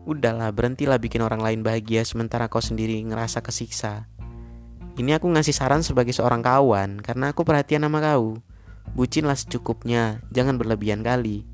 Udahlah, 0.09 0.49
berhentilah 0.57 0.97
bikin 0.97 1.21
orang 1.21 1.45
lain 1.45 1.61
bahagia 1.61 2.01
sementara 2.09 2.49
kau 2.49 2.65
sendiri 2.65 2.97
ngerasa 3.05 3.45
kesiksa. 3.45 4.09
Ini 4.97 5.21
aku 5.21 5.29
ngasih 5.29 5.53
saran 5.53 5.85
sebagai 5.85 6.17
seorang 6.17 6.41
kawan 6.41 7.05
karena 7.05 7.37
aku 7.37 7.45
perhatian 7.45 7.85
sama 7.85 8.01
kau. 8.01 8.41
Bucinlah 8.95 9.39
secukupnya, 9.39 10.19
jangan 10.35 10.59
berlebihan 10.59 11.07
kali. 11.07 11.47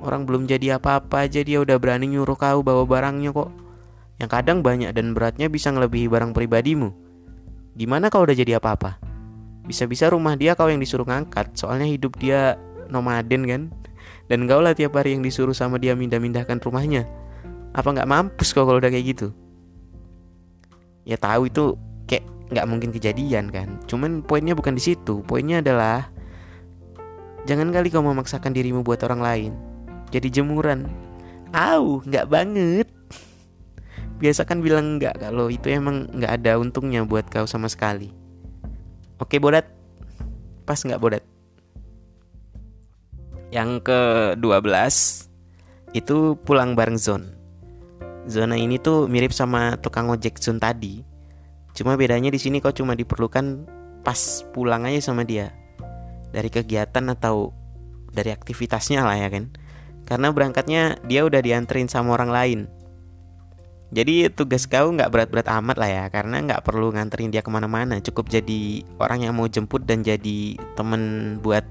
Orang 0.00 0.24
belum 0.24 0.48
jadi 0.48 0.80
apa-apa 0.80 1.28
aja 1.28 1.44
dia 1.44 1.60
udah 1.60 1.76
berani 1.76 2.08
nyuruh 2.08 2.36
kau 2.36 2.64
bawa 2.64 2.88
barangnya 2.88 3.36
kok. 3.36 3.52
Yang 4.20 4.30
kadang 4.32 4.58
banyak 4.60 4.92
dan 4.92 5.12
beratnya 5.16 5.48
bisa 5.48 5.72
ngelebihi 5.72 6.08
barang 6.08 6.32
pribadimu. 6.32 6.92
Gimana 7.76 8.12
kau 8.12 8.24
udah 8.24 8.36
jadi 8.36 8.60
apa-apa? 8.60 9.00
Bisa-bisa 9.64 10.08
rumah 10.12 10.36
dia 10.36 10.56
kau 10.56 10.68
yang 10.68 10.80
disuruh 10.80 11.04
ngangkat, 11.04 11.52
soalnya 11.56 11.88
hidup 11.88 12.16
dia 12.16 12.56
nomaden 12.88 13.44
kan? 13.48 13.62
Dan 14.28 14.44
kau 14.48 14.60
lah 14.60 14.76
tiap 14.76 14.96
hari 14.96 15.16
yang 15.16 15.24
disuruh 15.24 15.56
sama 15.56 15.80
dia 15.80 15.96
mindah-mindahkan 15.96 16.60
rumahnya. 16.60 17.08
Apa 17.72 17.92
nggak 17.92 18.08
mampus 18.08 18.52
kau 18.52 18.68
kalau 18.68 18.80
udah 18.80 18.92
kayak 18.92 19.16
gitu? 19.16 19.28
Ya 21.08 21.16
tahu 21.16 21.48
itu 21.48 21.76
kayak 22.08 22.24
nggak 22.52 22.66
mungkin 22.68 22.90
kejadian 22.92 23.48
kan. 23.48 23.80
Cuman 23.84 24.24
poinnya 24.24 24.52
bukan 24.56 24.76
di 24.76 24.82
situ. 24.82 25.24
Poinnya 25.24 25.64
adalah 25.64 26.08
Jangan 27.48 27.72
kali 27.72 27.88
kau 27.88 28.04
memaksakan 28.04 28.52
dirimu 28.52 28.84
buat 28.84 29.00
orang 29.08 29.20
lain. 29.24 29.52
Jadi 30.12 30.28
jemuran. 30.28 30.84
Au, 31.56 32.04
nggak 32.04 32.28
banget. 32.28 32.88
Biasa 34.20 34.44
kan 34.44 34.60
bilang 34.60 35.00
nggak 35.00 35.16
kalau 35.16 35.48
itu 35.48 35.72
emang 35.72 36.04
nggak 36.12 36.32
ada 36.42 36.60
untungnya 36.60 37.06
buat 37.08 37.24
kau 37.32 37.48
sama 37.48 37.72
sekali. 37.72 38.12
Oke 39.16 39.40
bodat, 39.40 39.64
pas 40.68 40.76
nggak 40.76 41.00
bodat? 41.00 41.24
Yang 43.48 43.70
ke 43.88 44.00
12 44.36 45.96
itu 45.96 46.36
pulang 46.44 46.76
bareng 46.76 47.00
zone. 47.00 47.26
Zona 48.28 48.54
ini 48.54 48.76
tuh 48.76 49.08
mirip 49.08 49.32
sama 49.32 49.80
tukang 49.80 50.12
ojek 50.12 50.36
zone 50.36 50.60
tadi. 50.60 51.02
Cuma 51.72 51.96
bedanya 51.96 52.28
di 52.28 52.38
sini 52.38 52.60
kau 52.60 52.70
cuma 52.70 52.92
diperlukan 52.92 53.64
pas 54.04 54.44
pulang 54.52 54.84
aja 54.84 55.10
sama 55.10 55.24
dia 55.24 55.59
dari 56.30 56.48
kegiatan 56.50 57.04
atau 57.12 57.54
dari 58.10 58.34
aktivitasnya 58.34 59.06
lah 59.06 59.18
ya 59.18 59.28
kan? 59.30 59.50
Karena 60.06 60.34
berangkatnya 60.34 60.98
dia 61.06 61.22
udah 61.22 61.38
dianterin 61.38 61.86
sama 61.86 62.18
orang 62.18 62.30
lain. 62.30 62.60
Jadi 63.90 64.30
tugas 64.30 64.70
kau 64.70 64.94
nggak 64.94 65.10
berat-berat 65.10 65.50
amat 65.50 65.76
lah 65.78 65.90
ya 65.90 66.04
karena 66.14 66.38
nggak 66.46 66.62
perlu 66.62 66.94
nganterin 66.94 67.34
dia 67.34 67.42
ke 67.42 67.50
mana-mana. 67.50 67.98
Cukup 67.98 68.30
jadi 68.30 68.86
orang 69.02 69.26
yang 69.26 69.34
mau 69.34 69.50
jemput 69.50 69.82
dan 69.82 70.06
jadi 70.06 70.54
temen 70.78 71.36
buat 71.42 71.66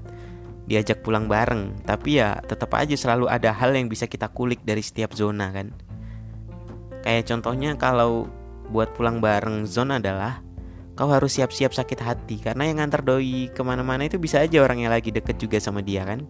diajak 0.68 1.00
pulang 1.00 1.28
bareng. 1.32 1.80
Tapi 1.88 2.20
ya 2.20 2.36
tetap 2.44 2.76
aja 2.76 2.92
selalu 2.92 3.24
ada 3.32 3.56
hal 3.56 3.72
yang 3.72 3.88
bisa 3.88 4.04
kita 4.04 4.28
kulik 4.28 4.60
dari 4.64 4.84
setiap 4.84 5.16
zona 5.16 5.48
kan? 5.48 5.72
Kayak 7.00 7.32
contohnya 7.32 7.80
kalau 7.80 8.28
buat 8.68 8.92
pulang 8.92 9.24
bareng 9.24 9.64
zona 9.64 9.96
adalah 9.96 10.44
kau 11.00 11.08
harus 11.08 11.40
siap-siap 11.40 11.72
sakit 11.72 11.96
hati. 12.04 12.36
Karena 12.44 12.68
yang 12.68 12.84
ngantar 12.84 13.00
doi 13.00 13.48
ke 13.48 13.64
mana-mana 13.64 14.04
itu 14.04 14.20
bisa 14.20 14.44
aja 14.44 14.60
orang 14.60 14.84
yang 14.84 14.92
lagi 14.92 15.08
deket 15.08 15.40
juga 15.40 15.56
sama 15.56 15.80
dia 15.80 16.04
kan? 16.04 16.28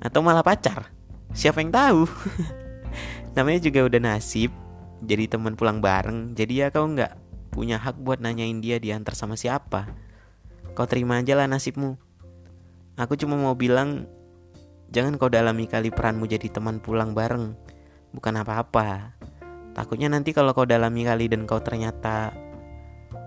Atau 0.00 0.24
malah 0.24 0.40
pacar. 0.40 0.88
Siapa 1.36 1.60
yang 1.60 1.68
tahu? 1.68 2.08
Namanya 3.36 3.60
juga 3.68 3.84
udah 3.84 4.00
nasib 4.00 4.48
jadi 5.04 5.28
teman 5.28 5.60
pulang 5.60 5.84
bareng. 5.84 6.32
Jadi 6.32 6.64
ya 6.64 6.72
kau 6.72 6.88
nggak 6.88 7.20
punya 7.52 7.76
hak 7.76 8.00
buat 8.00 8.24
nanyain 8.24 8.64
dia 8.64 8.80
diantar 8.80 9.12
sama 9.12 9.36
siapa. 9.36 9.84
Kau 10.72 10.88
terima 10.88 11.20
aja 11.20 11.36
lah 11.36 11.44
nasibmu. 11.44 12.00
Aku 12.96 13.12
cuma 13.20 13.36
mau 13.36 13.52
bilang 13.52 14.08
jangan 14.88 15.20
kau 15.20 15.28
dalami 15.28 15.68
kali 15.68 15.92
peranmu 15.92 16.24
jadi 16.24 16.48
teman 16.48 16.80
pulang 16.80 17.12
bareng. 17.12 17.52
Bukan 18.16 18.40
apa-apa. 18.40 19.20
Takutnya 19.76 20.08
nanti 20.08 20.32
kalau 20.32 20.56
kau 20.56 20.64
dalami 20.64 21.04
kali 21.04 21.28
dan 21.28 21.44
kau 21.44 21.60
ternyata 21.60 22.32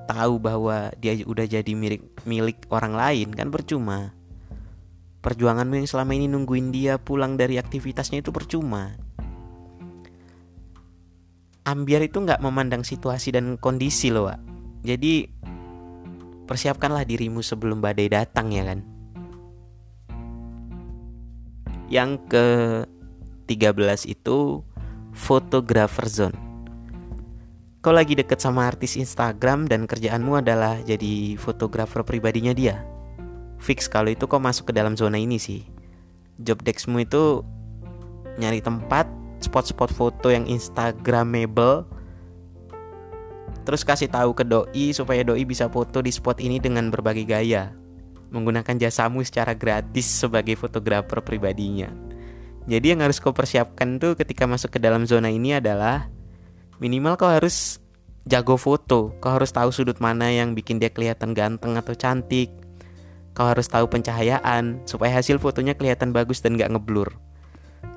tahu 0.06 0.38
bahwa 0.38 0.94
dia 1.02 1.18
udah 1.26 1.46
jadi 1.50 1.72
milik 1.74 2.02
milik 2.24 2.70
orang 2.70 2.94
lain 2.94 3.34
kan 3.34 3.50
percuma. 3.50 4.14
Perjuanganmu 5.26 5.82
yang 5.82 5.90
selama 5.90 6.14
ini 6.14 6.30
nungguin 6.30 6.70
dia 6.70 7.02
pulang 7.02 7.34
dari 7.34 7.58
aktivitasnya 7.58 8.22
itu 8.22 8.30
percuma. 8.30 8.94
Ambiar 11.66 12.06
itu 12.06 12.22
nggak 12.22 12.46
memandang 12.46 12.86
situasi 12.86 13.34
dan 13.34 13.58
kondisi 13.58 14.14
loh 14.14 14.30
Wak. 14.30 14.38
jadi 14.86 15.26
persiapkanlah 16.46 17.10
dirimu 17.10 17.42
sebelum 17.42 17.82
badai 17.82 18.06
datang 18.06 18.54
ya 18.54 18.64
kan? 18.70 18.86
Yang 21.90 22.12
ke 22.30 22.48
13 23.50 24.06
itu 24.06 24.62
photographer 25.10 26.06
zone 26.06 26.45
Kau 27.86 27.94
lagi 27.94 28.18
deket 28.18 28.42
sama 28.42 28.66
artis 28.66 28.98
Instagram 28.98 29.70
dan 29.70 29.86
kerjaanmu 29.86 30.42
adalah 30.42 30.82
jadi 30.82 31.38
fotografer 31.38 32.02
pribadinya 32.02 32.50
dia. 32.50 32.82
Fix 33.62 33.86
kalau 33.86 34.10
itu 34.10 34.26
kau 34.26 34.42
masuk 34.42 34.74
ke 34.74 34.74
dalam 34.74 34.98
zona 34.98 35.22
ini 35.22 35.38
sih. 35.38 35.62
Job 36.42 36.66
deskmu 36.66 37.06
itu 37.06 37.46
nyari 38.42 38.66
tempat, 38.66 39.06
spot-spot 39.38 39.94
foto 39.94 40.34
yang 40.34 40.50
instagramable. 40.50 41.86
Terus 43.70 43.86
kasih 43.86 44.10
tahu 44.10 44.34
ke 44.34 44.42
doi 44.42 44.90
supaya 44.90 45.22
doi 45.22 45.46
bisa 45.46 45.70
foto 45.70 46.02
di 46.02 46.10
spot 46.10 46.42
ini 46.42 46.58
dengan 46.58 46.90
berbagai 46.90 47.30
gaya. 47.30 47.70
Menggunakan 48.34 48.82
jasamu 48.82 49.22
secara 49.22 49.54
gratis 49.54 50.10
sebagai 50.10 50.58
fotografer 50.58 51.22
pribadinya. 51.22 51.94
Jadi 52.66 52.98
yang 52.98 53.06
harus 53.06 53.22
kau 53.22 53.30
persiapkan 53.30 54.02
tuh 54.02 54.18
ketika 54.18 54.50
masuk 54.50 54.74
ke 54.74 54.80
dalam 54.82 55.06
zona 55.06 55.30
ini 55.30 55.62
adalah 55.62 56.15
minimal 56.80 57.16
kau 57.16 57.30
harus 57.30 57.80
jago 58.26 58.58
foto. 58.58 59.14
Kau 59.22 59.38
harus 59.38 59.54
tahu 59.54 59.70
sudut 59.70 60.02
mana 60.02 60.34
yang 60.34 60.58
bikin 60.58 60.82
dia 60.82 60.92
kelihatan 60.92 61.32
ganteng 61.38 61.78
atau 61.78 61.94
cantik. 61.94 62.52
Kau 63.36 63.48
harus 63.52 63.68
tahu 63.68 63.86
pencahayaan 63.92 64.88
supaya 64.88 65.20
hasil 65.20 65.38
fotonya 65.38 65.76
kelihatan 65.76 66.16
bagus 66.16 66.40
dan 66.40 66.56
gak 66.56 66.72
ngeblur. 66.72 67.14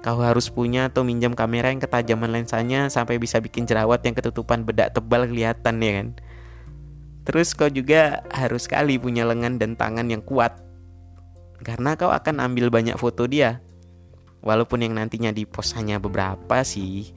Kau 0.02 0.22
harus 0.22 0.50
punya 0.50 0.90
atau 0.90 1.02
minjam 1.02 1.34
kamera 1.34 1.74
yang 1.74 1.82
ketajaman 1.82 2.30
lensanya 2.30 2.86
sampai 2.86 3.18
bisa 3.18 3.42
bikin 3.42 3.66
jerawat 3.66 4.02
yang 4.06 4.14
ketutupan 4.14 4.62
bedak 4.62 4.94
tebal 4.94 5.26
kelihatan 5.26 5.82
ya 5.82 5.92
kan? 6.02 6.08
Terus 7.26 7.52
kau 7.52 7.68
juga 7.68 8.24
harus 8.32 8.64
sekali 8.64 8.96
punya 8.96 9.26
lengan 9.28 9.60
dan 9.60 9.74
tangan 9.74 10.06
yang 10.08 10.22
kuat. 10.22 10.58
Karena 11.60 11.98
kau 11.98 12.08
akan 12.08 12.40
ambil 12.40 12.70
banyak 12.70 12.94
foto 12.94 13.26
dia. 13.26 13.60
Walaupun 14.38 14.86
yang 14.86 14.94
nantinya 14.94 15.34
di 15.34 15.42
pos 15.42 15.74
hanya 15.74 15.98
beberapa 15.98 16.62
sih 16.62 17.10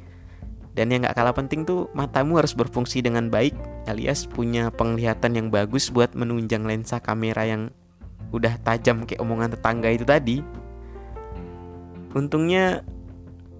dan 0.72 0.88
yang 0.88 1.04
gak 1.04 1.20
kalah 1.20 1.36
penting 1.36 1.68
tuh 1.68 1.92
matamu 1.92 2.40
harus 2.40 2.56
berfungsi 2.56 3.04
dengan 3.04 3.28
baik 3.28 3.52
alias 3.92 4.24
punya 4.24 4.72
penglihatan 4.72 5.36
yang 5.36 5.48
bagus 5.52 5.92
buat 5.92 6.16
menunjang 6.16 6.64
lensa 6.64 7.04
kamera 7.04 7.44
yang 7.44 7.76
udah 8.32 8.56
tajam 8.64 9.04
kayak 9.04 9.20
omongan 9.20 9.52
tetangga 9.52 9.92
itu 9.92 10.08
tadi. 10.08 10.38
Untungnya 12.16 12.84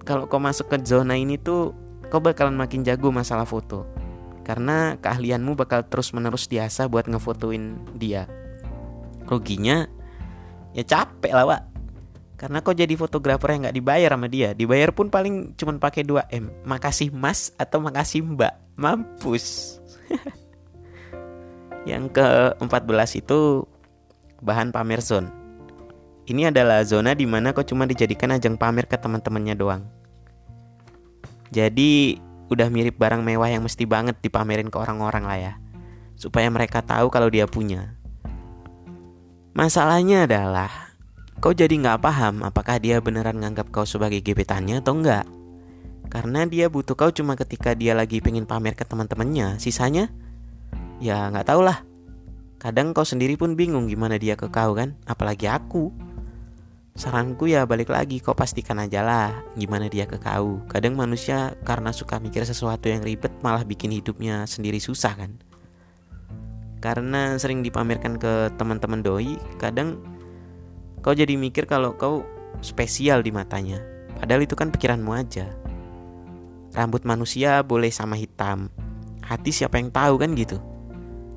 kalau 0.04 0.26
kau 0.28 0.40
masuk 0.40 0.72
ke 0.72 0.76
zona 0.84 1.16
ini 1.16 1.36
tuh 1.36 1.76
kau 2.08 2.20
bakalan 2.20 2.56
makin 2.56 2.84
jago 2.84 3.12
masalah 3.12 3.44
foto. 3.44 3.84
Karena 4.42 4.98
keahlianmu 4.98 5.54
bakal 5.54 5.86
terus-menerus 5.86 6.50
diasah 6.50 6.90
buat 6.90 7.06
ngefotoin 7.06 7.78
dia. 7.94 8.26
Ruginya 9.28 9.86
ya 10.74 10.82
capek 10.82 11.32
lah, 11.32 11.46
Pak. 11.46 11.71
Karena 12.42 12.58
kau 12.58 12.74
jadi 12.74 12.98
fotografer 12.98 13.54
yang 13.54 13.70
nggak 13.70 13.76
dibayar 13.78 14.10
sama 14.18 14.26
dia. 14.26 14.50
Dibayar 14.50 14.90
pun 14.90 15.06
paling 15.06 15.54
cuma 15.54 15.78
pakai 15.78 16.02
2M. 16.02 16.66
Makasih 16.66 17.14
Mas 17.14 17.54
atau 17.54 17.78
makasih 17.78 18.18
Mbak. 18.26 18.74
Mampus. 18.74 19.78
yang 21.90 22.10
ke-14 22.10 23.22
itu 23.22 23.62
bahan 24.42 24.74
pamer 24.74 24.98
zone. 24.98 25.30
Ini 26.26 26.50
adalah 26.50 26.82
zona 26.82 27.14
di 27.14 27.30
mana 27.30 27.54
kau 27.54 27.62
cuma 27.62 27.86
dijadikan 27.86 28.34
ajang 28.34 28.58
pamer 28.58 28.90
ke 28.90 28.98
teman-temannya 28.98 29.54
doang. 29.54 29.86
Jadi 31.54 32.18
udah 32.50 32.66
mirip 32.74 32.98
barang 32.98 33.22
mewah 33.22 33.54
yang 33.54 33.62
mesti 33.62 33.86
banget 33.86 34.18
dipamerin 34.18 34.66
ke 34.66 34.82
orang-orang 34.82 35.24
lah 35.30 35.38
ya. 35.38 35.54
Supaya 36.18 36.50
mereka 36.50 36.82
tahu 36.82 37.06
kalau 37.06 37.30
dia 37.30 37.46
punya. 37.46 37.94
Masalahnya 39.54 40.26
adalah 40.26 40.91
kau 41.42 41.50
jadi 41.50 41.74
nggak 41.74 42.06
paham 42.06 42.46
apakah 42.46 42.78
dia 42.78 43.02
beneran 43.02 43.42
nganggap 43.42 43.74
kau 43.74 43.82
sebagai 43.82 44.22
gebetannya 44.22 44.78
atau 44.78 44.94
enggak. 44.94 45.26
Karena 46.06 46.46
dia 46.46 46.70
butuh 46.70 46.94
kau 46.94 47.10
cuma 47.10 47.34
ketika 47.34 47.74
dia 47.74 47.98
lagi 47.98 48.22
pengen 48.22 48.46
pamer 48.46 48.78
ke 48.78 48.86
teman-temannya. 48.86 49.58
Sisanya 49.58 50.06
ya 51.02 51.26
nggak 51.34 51.50
tau 51.50 51.66
lah. 51.66 51.82
Kadang 52.62 52.94
kau 52.94 53.02
sendiri 53.02 53.34
pun 53.34 53.58
bingung 53.58 53.90
gimana 53.90 54.22
dia 54.22 54.38
ke 54.38 54.46
kau 54.46 54.78
kan, 54.78 54.94
apalagi 55.02 55.50
aku. 55.50 55.90
Saranku 56.94 57.50
ya 57.50 57.66
balik 57.66 57.90
lagi 57.90 58.22
kau 58.22 58.38
pastikan 58.38 58.78
aja 58.78 59.02
lah 59.02 59.34
gimana 59.58 59.90
dia 59.90 60.06
ke 60.06 60.22
kau. 60.22 60.62
Kadang 60.70 60.94
manusia 60.94 61.58
karena 61.66 61.90
suka 61.90 62.22
mikir 62.22 62.46
sesuatu 62.46 62.86
yang 62.86 63.02
ribet 63.02 63.34
malah 63.42 63.66
bikin 63.66 63.90
hidupnya 63.90 64.46
sendiri 64.46 64.78
susah 64.78 65.18
kan. 65.18 65.42
Karena 66.78 67.34
sering 67.34 67.66
dipamerkan 67.66 68.14
ke 68.14 68.54
teman-teman 68.54 69.02
doi, 69.02 69.34
kadang 69.58 70.11
kau 71.02 71.12
jadi 71.12 71.34
mikir 71.34 71.66
kalau 71.66 71.98
kau 71.98 72.22
spesial 72.62 73.20
di 73.20 73.34
matanya. 73.34 73.82
Padahal 74.16 74.46
itu 74.46 74.54
kan 74.54 74.70
pikiranmu 74.70 75.10
aja. 75.12 75.50
Rambut 76.72 77.04
manusia 77.04 77.60
boleh 77.60 77.90
sama 77.90 78.16
hitam. 78.16 78.70
Hati 79.20 79.50
siapa 79.50 79.76
yang 79.82 79.90
tahu 79.90 80.16
kan 80.16 80.32
gitu. 80.38 80.62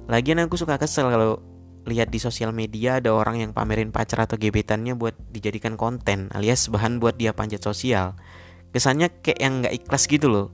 Lagian 0.05 0.39
aku 0.39 0.55
suka 0.55 0.77
kesel 0.77 1.09
kalau 1.09 1.41
lihat 1.85 2.09
di 2.09 2.17
sosial 2.21 2.53
media 2.53 2.97
ada 3.01 3.13
orang 3.13 3.41
yang 3.41 3.51
pamerin 3.53 3.93
pacar 3.93 4.25
atau 4.25 4.37
gebetannya 4.37 4.97
buat 4.97 5.13
dijadikan 5.29 5.77
konten 5.77 6.33
alias 6.33 6.69
bahan 6.69 6.97
buat 7.01 7.17
dia 7.17 7.33
panjat 7.33 7.61
sosial. 7.61 8.13
Kesannya 8.69 9.21
kayak 9.21 9.39
yang 9.41 9.53
nggak 9.65 9.73
ikhlas 9.81 10.05
gitu 10.05 10.29
loh. 10.29 10.47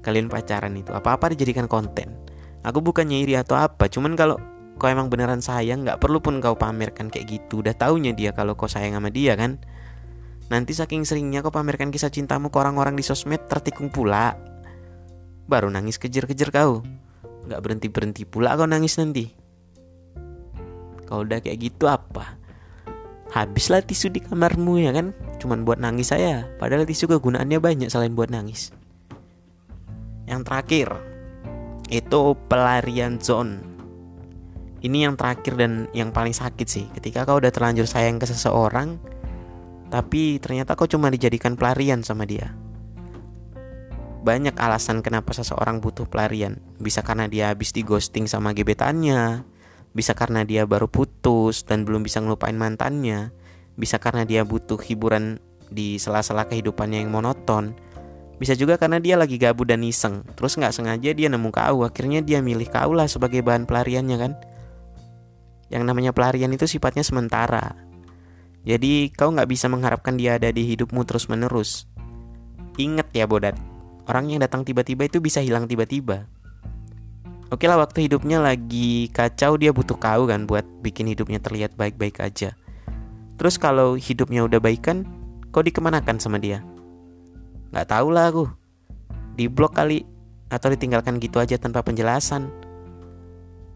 Kalian 0.00 0.32
pacaran 0.32 0.74
itu 0.74 0.90
apa-apa 0.90 1.34
dijadikan 1.36 1.68
konten. 1.68 2.16
Aku 2.64 2.80
bukannya 2.80 3.20
iri 3.24 3.36
atau 3.36 3.56
apa, 3.56 3.88
cuman 3.88 4.16
kalau 4.16 4.36
kau 4.80 4.88
emang 4.88 5.12
beneran 5.12 5.44
sayang 5.44 5.84
nggak 5.84 6.00
perlu 6.00 6.24
pun 6.24 6.40
kau 6.40 6.56
pamerkan 6.56 7.12
kayak 7.12 7.28
gitu. 7.28 7.60
Udah 7.60 7.76
taunya 7.76 8.16
dia 8.16 8.32
kalau 8.32 8.56
kau 8.56 8.66
sayang 8.66 8.96
sama 8.96 9.12
dia 9.12 9.36
kan. 9.36 9.60
Nanti 10.48 10.72
saking 10.72 11.04
seringnya 11.04 11.44
kau 11.44 11.52
pamerkan 11.52 11.92
kisah 11.92 12.08
cintamu 12.08 12.48
ke 12.48 12.56
orang-orang 12.56 12.96
di 12.96 13.04
sosmed 13.04 13.44
tertikung 13.44 13.92
pula. 13.92 14.34
Baru 15.44 15.68
nangis 15.68 16.00
kejer-kejer 16.00 16.48
kau. 16.48 16.80
Gak 17.48 17.60
berhenti-berhenti 17.64 18.28
pula 18.28 18.52
kau 18.52 18.68
nangis 18.68 19.00
nanti 19.00 19.32
Kalau 21.08 21.24
udah 21.24 21.40
kayak 21.40 21.56
gitu 21.56 21.88
apa? 21.88 22.36
Habislah 23.30 23.80
tisu 23.80 24.10
di 24.10 24.20
kamarmu 24.20 24.82
ya 24.82 24.90
kan 24.90 25.14
Cuman 25.38 25.62
buat 25.62 25.78
nangis 25.78 26.10
saya 26.10 26.50
Padahal 26.58 26.82
tisu 26.82 27.06
kegunaannya 27.06 27.62
banyak 27.62 27.88
selain 27.88 28.12
buat 28.18 28.28
nangis 28.28 28.74
Yang 30.26 30.40
terakhir 30.50 30.88
Itu 31.86 32.34
pelarian 32.50 33.22
zone 33.22 33.69
Ini 34.80 35.08
yang 35.08 35.14
terakhir 35.14 35.60
dan 35.60 35.92
yang 35.92 36.08
paling 36.08 36.32
sakit 36.32 36.68
sih 36.68 36.88
Ketika 36.96 37.28
kau 37.28 37.36
udah 37.36 37.52
terlanjur 37.52 37.84
sayang 37.84 38.16
ke 38.16 38.24
seseorang 38.24 38.96
Tapi 39.92 40.40
ternyata 40.40 40.72
kau 40.72 40.88
cuma 40.88 41.12
dijadikan 41.12 41.52
pelarian 41.52 42.00
sama 42.00 42.24
dia 42.24 42.56
banyak 44.20 44.52
alasan 44.60 45.00
kenapa 45.00 45.32
seseorang 45.32 45.80
butuh 45.80 46.04
pelarian. 46.04 46.60
Bisa 46.76 47.00
karena 47.00 47.24
dia 47.24 47.48
habis 47.48 47.72
di 47.72 47.80
ghosting 47.80 48.28
sama 48.28 48.52
gebetannya, 48.52 49.48
bisa 49.96 50.12
karena 50.12 50.44
dia 50.44 50.68
baru 50.68 50.86
putus 50.86 51.64
dan 51.64 51.88
belum 51.88 52.04
bisa 52.04 52.20
ngelupain 52.20 52.54
mantannya, 52.54 53.32
bisa 53.80 53.96
karena 53.96 54.28
dia 54.28 54.44
butuh 54.44 54.76
hiburan 54.76 55.40
di 55.72 55.96
sela-sela 55.96 56.44
kehidupannya 56.46 57.00
yang 57.00 57.10
monoton. 57.10 57.72
Bisa 58.40 58.56
juga 58.56 58.80
karena 58.80 59.00
dia 59.00 59.20
lagi 59.20 59.36
gabut 59.36 59.68
dan 59.68 59.84
iseng, 59.84 60.24
terus 60.36 60.56
nggak 60.56 60.72
sengaja 60.72 61.12
dia 61.12 61.28
nemu 61.28 61.52
kau, 61.52 61.84
akhirnya 61.84 62.24
dia 62.24 62.40
milih 62.40 62.68
kau 62.72 62.96
lah 62.96 63.04
sebagai 63.08 63.44
bahan 63.44 63.68
pelariannya 63.68 64.16
kan. 64.16 64.32
Yang 65.70 65.82
namanya 65.86 66.10
pelarian 66.10 66.50
itu 66.50 66.66
sifatnya 66.66 67.06
sementara. 67.06 67.78
Jadi 68.66 69.08
kau 69.14 69.30
nggak 69.30 69.48
bisa 69.48 69.70
mengharapkan 69.70 70.18
dia 70.18 70.36
ada 70.36 70.50
di 70.50 70.66
hidupmu 70.66 71.06
terus 71.06 71.30
menerus. 71.30 71.88
Ingat 72.76 73.14
ya 73.14 73.24
bodat, 73.24 73.56
Orang 74.10 74.26
yang 74.26 74.42
datang 74.42 74.66
tiba-tiba 74.66 75.06
itu 75.06 75.22
bisa 75.22 75.38
hilang 75.38 75.70
tiba-tiba. 75.70 76.26
Oke 77.46 77.70
lah 77.70 77.78
waktu 77.78 78.10
hidupnya 78.10 78.42
lagi 78.42 79.06
kacau 79.14 79.54
dia 79.54 79.70
butuh 79.70 79.94
kau 79.94 80.26
kan 80.26 80.50
buat 80.50 80.66
bikin 80.82 81.06
hidupnya 81.14 81.38
terlihat 81.38 81.78
baik-baik 81.78 82.18
aja. 82.18 82.58
Terus 83.38 83.54
kalau 83.54 83.94
hidupnya 83.94 84.42
udah 84.50 84.58
baik 84.58 84.82
kan, 84.82 85.06
kau 85.54 85.62
dikemanakan 85.62 86.18
sama 86.18 86.42
dia? 86.42 86.58
Gak 87.70 87.86
tau 87.86 88.10
lah 88.10 88.34
aku. 88.34 88.50
Di 89.38 89.46
blok 89.46 89.78
kali 89.78 90.02
atau 90.50 90.74
ditinggalkan 90.74 91.22
gitu 91.22 91.38
aja 91.38 91.54
tanpa 91.54 91.86
penjelasan. 91.86 92.50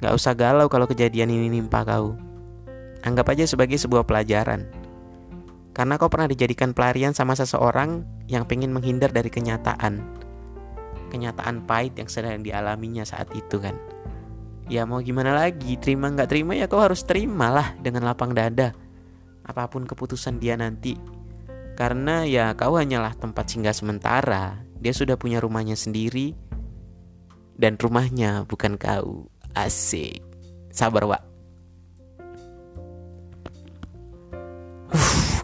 Gak 0.03 0.15
usah 0.15 0.35
galau 0.35 0.67
kalau 0.67 0.91
kejadian 0.91 1.31
ini 1.31 1.47
nimpa 1.47 1.87
kau. 1.87 2.19
Anggap 3.05 3.37
aja 3.37 3.45
sebagai 3.45 3.77
sebuah 3.77 4.09
pelajaran. 4.09 4.65
Karena 5.75 5.99
kau 5.99 6.09
pernah 6.09 6.31
dijadikan 6.31 6.71
pelarian 6.71 7.13
sama 7.13 7.35
seseorang 7.35 8.07
yang 8.31 8.47
pengen 8.47 8.71
menghindar 8.73 9.11
dari 9.11 9.29
kenyataan. 9.29 10.01
Kenyataan 11.11 11.67
pahit 11.67 11.99
yang 11.99 12.09
sedang 12.09 12.43
dialaminya 12.43 13.03
saat 13.05 13.31
itu 13.37 13.61
kan? 13.61 13.77
Ya 14.71 14.89
mau 14.89 15.05
gimana 15.05 15.37
lagi? 15.37 15.77
Terima 15.77 16.09
nggak 16.09 16.31
terima 16.31 16.57
ya 16.57 16.71
kau 16.71 16.81
harus 16.81 17.05
terimalah 17.05 17.77
dengan 17.83 18.09
lapang 18.09 18.33
dada. 18.33 18.73
Apa 19.45 19.69
pun 19.69 19.85
keputusan 19.85 20.41
dia 20.41 20.57
nanti. 20.57 20.97
Karena 21.77 22.25
ya 22.25 22.57
kau 22.57 22.81
hanyalah 22.81 23.13
tempat 23.19 23.51
singgah 23.51 23.77
sementara. 23.77 24.65
Dia 24.81 24.97
sudah 24.97 25.21
punya 25.21 25.43
rumahnya 25.43 25.77
sendiri. 25.77 26.33
Dan 27.55 27.77
rumahnya 27.77 28.49
bukan 28.49 28.81
kau 28.81 29.34
asik. 29.55 30.21
Sabar 30.75 31.07
wa 31.07 31.19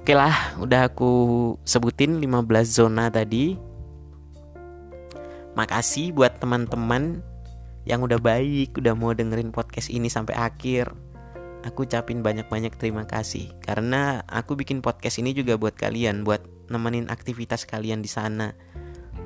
Oke 0.00 0.18
lah, 0.18 0.58
udah 0.58 0.90
aku 0.90 1.12
sebutin 1.62 2.18
15 2.18 2.66
zona 2.66 3.12
tadi. 3.12 3.54
Makasih 5.54 6.10
buat 6.10 6.40
teman-teman 6.42 7.22
yang 7.86 8.02
udah 8.02 8.18
baik, 8.18 8.74
udah 8.74 8.96
mau 8.96 9.14
dengerin 9.14 9.54
podcast 9.54 9.86
ini 9.86 10.10
sampai 10.10 10.34
akhir. 10.34 10.90
Aku 11.68 11.84
ucapin 11.84 12.24
banyak-banyak 12.24 12.74
terima 12.80 13.04
kasih. 13.04 13.52
Karena 13.60 14.24
aku 14.26 14.56
bikin 14.56 14.80
podcast 14.80 15.20
ini 15.20 15.36
juga 15.36 15.60
buat 15.60 15.76
kalian, 15.76 16.24
buat 16.24 16.42
nemenin 16.72 17.06
aktivitas 17.12 17.68
kalian 17.68 18.00
di 18.00 18.08
sana. 18.08 18.56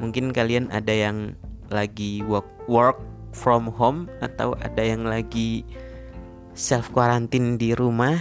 Mungkin 0.03 0.35
kalian 0.35 0.75
ada 0.75 0.90
yang 0.90 1.38
lagi 1.70 2.20
work 2.27 2.51
work 2.66 2.99
from 3.35 3.68
home 3.68 4.07
atau 4.23 4.55
ada 4.62 4.81
yang 4.81 5.05
lagi 5.05 5.66
self 6.55 6.94
quarantine 6.94 7.59
di 7.59 7.75
rumah. 7.75 8.16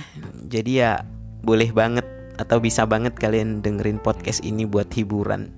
Jadi 0.49 0.81
ya 0.81 1.05
boleh 1.45 1.69
banget 1.69 2.05
atau 2.41 2.57
bisa 2.57 2.83
banget 2.89 3.13
kalian 3.13 3.61
dengerin 3.61 4.01
podcast 4.01 4.41
ini 4.41 4.65
buat 4.65 4.89
hiburan. 4.91 5.53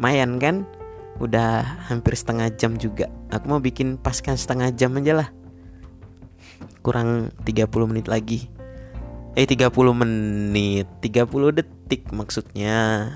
Mayan 0.00 0.40
kan? 0.40 0.64
Udah 1.22 1.62
hampir 1.86 2.18
setengah 2.18 2.50
jam 2.58 2.74
juga 2.74 3.06
Aku 3.30 3.46
mau 3.46 3.62
bikin 3.62 4.02
paskan 4.02 4.34
setengah 4.34 4.74
jam 4.74 4.98
aja 4.98 5.22
lah 5.22 5.28
Kurang 6.82 7.30
30 7.46 7.70
menit 7.86 8.10
lagi 8.10 8.50
Eh 9.38 9.46
30 9.46 9.70
menit 9.94 10.90
30 10.98 11.54
detik 11.54 12.10
maksudnya 12.10 13.10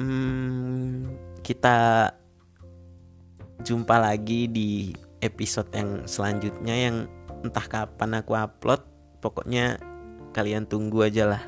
hmm, 0.00 1.12
Kita 1.44 2.08
Jumpa 3.62 4.02
lagi 4.02 4.50
di 4.50 4.90
episode 5.22 5.70
yang 5.72 6.04
selanjutnya 6.04 6.74
Yang 6.74 6.96
entah 7.44 7.66
kapan 7.68 8.18
aku 8.18 8.32
upload. 8.34 8.82
Pokoknya 9.20 9.78
kalian 10.34 10.66
tunggu 10.66 11.06
aja 11.06 11.28
lah. 11.28 11.42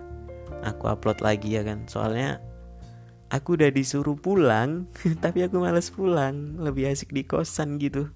Aku 0.62 0.86
upload 0.86 1.24
lagi 1.24 1.56
ya 1.56 1.66
kan. 1.66 1.88
Soalnya 1.88 2.38
aku 3.32 3.58
udah 3.58 3.74
disuruh 3.74 4.14
pulang 4.14 4.86
tapi 5.24 5.42
aku 5.42 5.58
males 5.58 5.90
pulang. 5.90 6.60
Lebih 6.60 6.92
asik 6.92 7.10
di 7.10 7.24
kosan 7.24 7.80
gitu. 7.80 8.12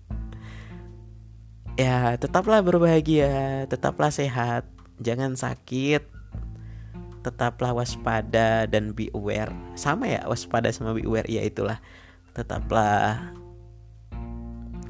Ya 1.80 2.14
tetaplah 2.20 2.60
berbahagia. 2.60 3.64
Tetaplah 3.66 4.12
sehat. 4.12 4.68
Jangan 5.00 5.34
sakit. 5.34 6.04
Tetaplah 7.20 7.76
waspada 7.76 8.64
dan 8.64 8.96
be 8.96 9.12
aware. 9.12 9.52
Sama 9.76 10.08
ya, 10.08 10.24
waspada 10.24 10.72
sama 10.72 10.96
be 10.96 11.04
aware. 11.04 11.28
Ya 11.28 11.44
itulah. 11.44 11.80
Tetaplah 12.32 13.32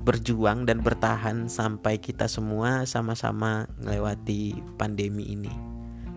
berjuang 0.01 0.65
dan 0.65 0.81
bertahan 0.81 1.47
sampai 1.47 2.01
kita 2.01 2.27
semua 2.27 2.89
sama-sama 2.89 3.69
melewati 3.79 4.57
pandemi 4.81 5.37
ini. 5.37 5.53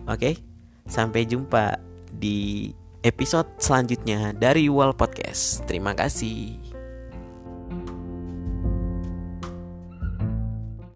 Oke? 0.08 0.40
Sampai 0.88 1.28
jumpa 1.28 1.80
di 2.12 2.72
episode 3.04 3.48
selanjutnya 3.60 4.32
dari 4.32 4.68
Wall 4.72 4.96
Podcast. 4.96 5.64
Terima 5.68 5.92
kasih. 5.92 6.73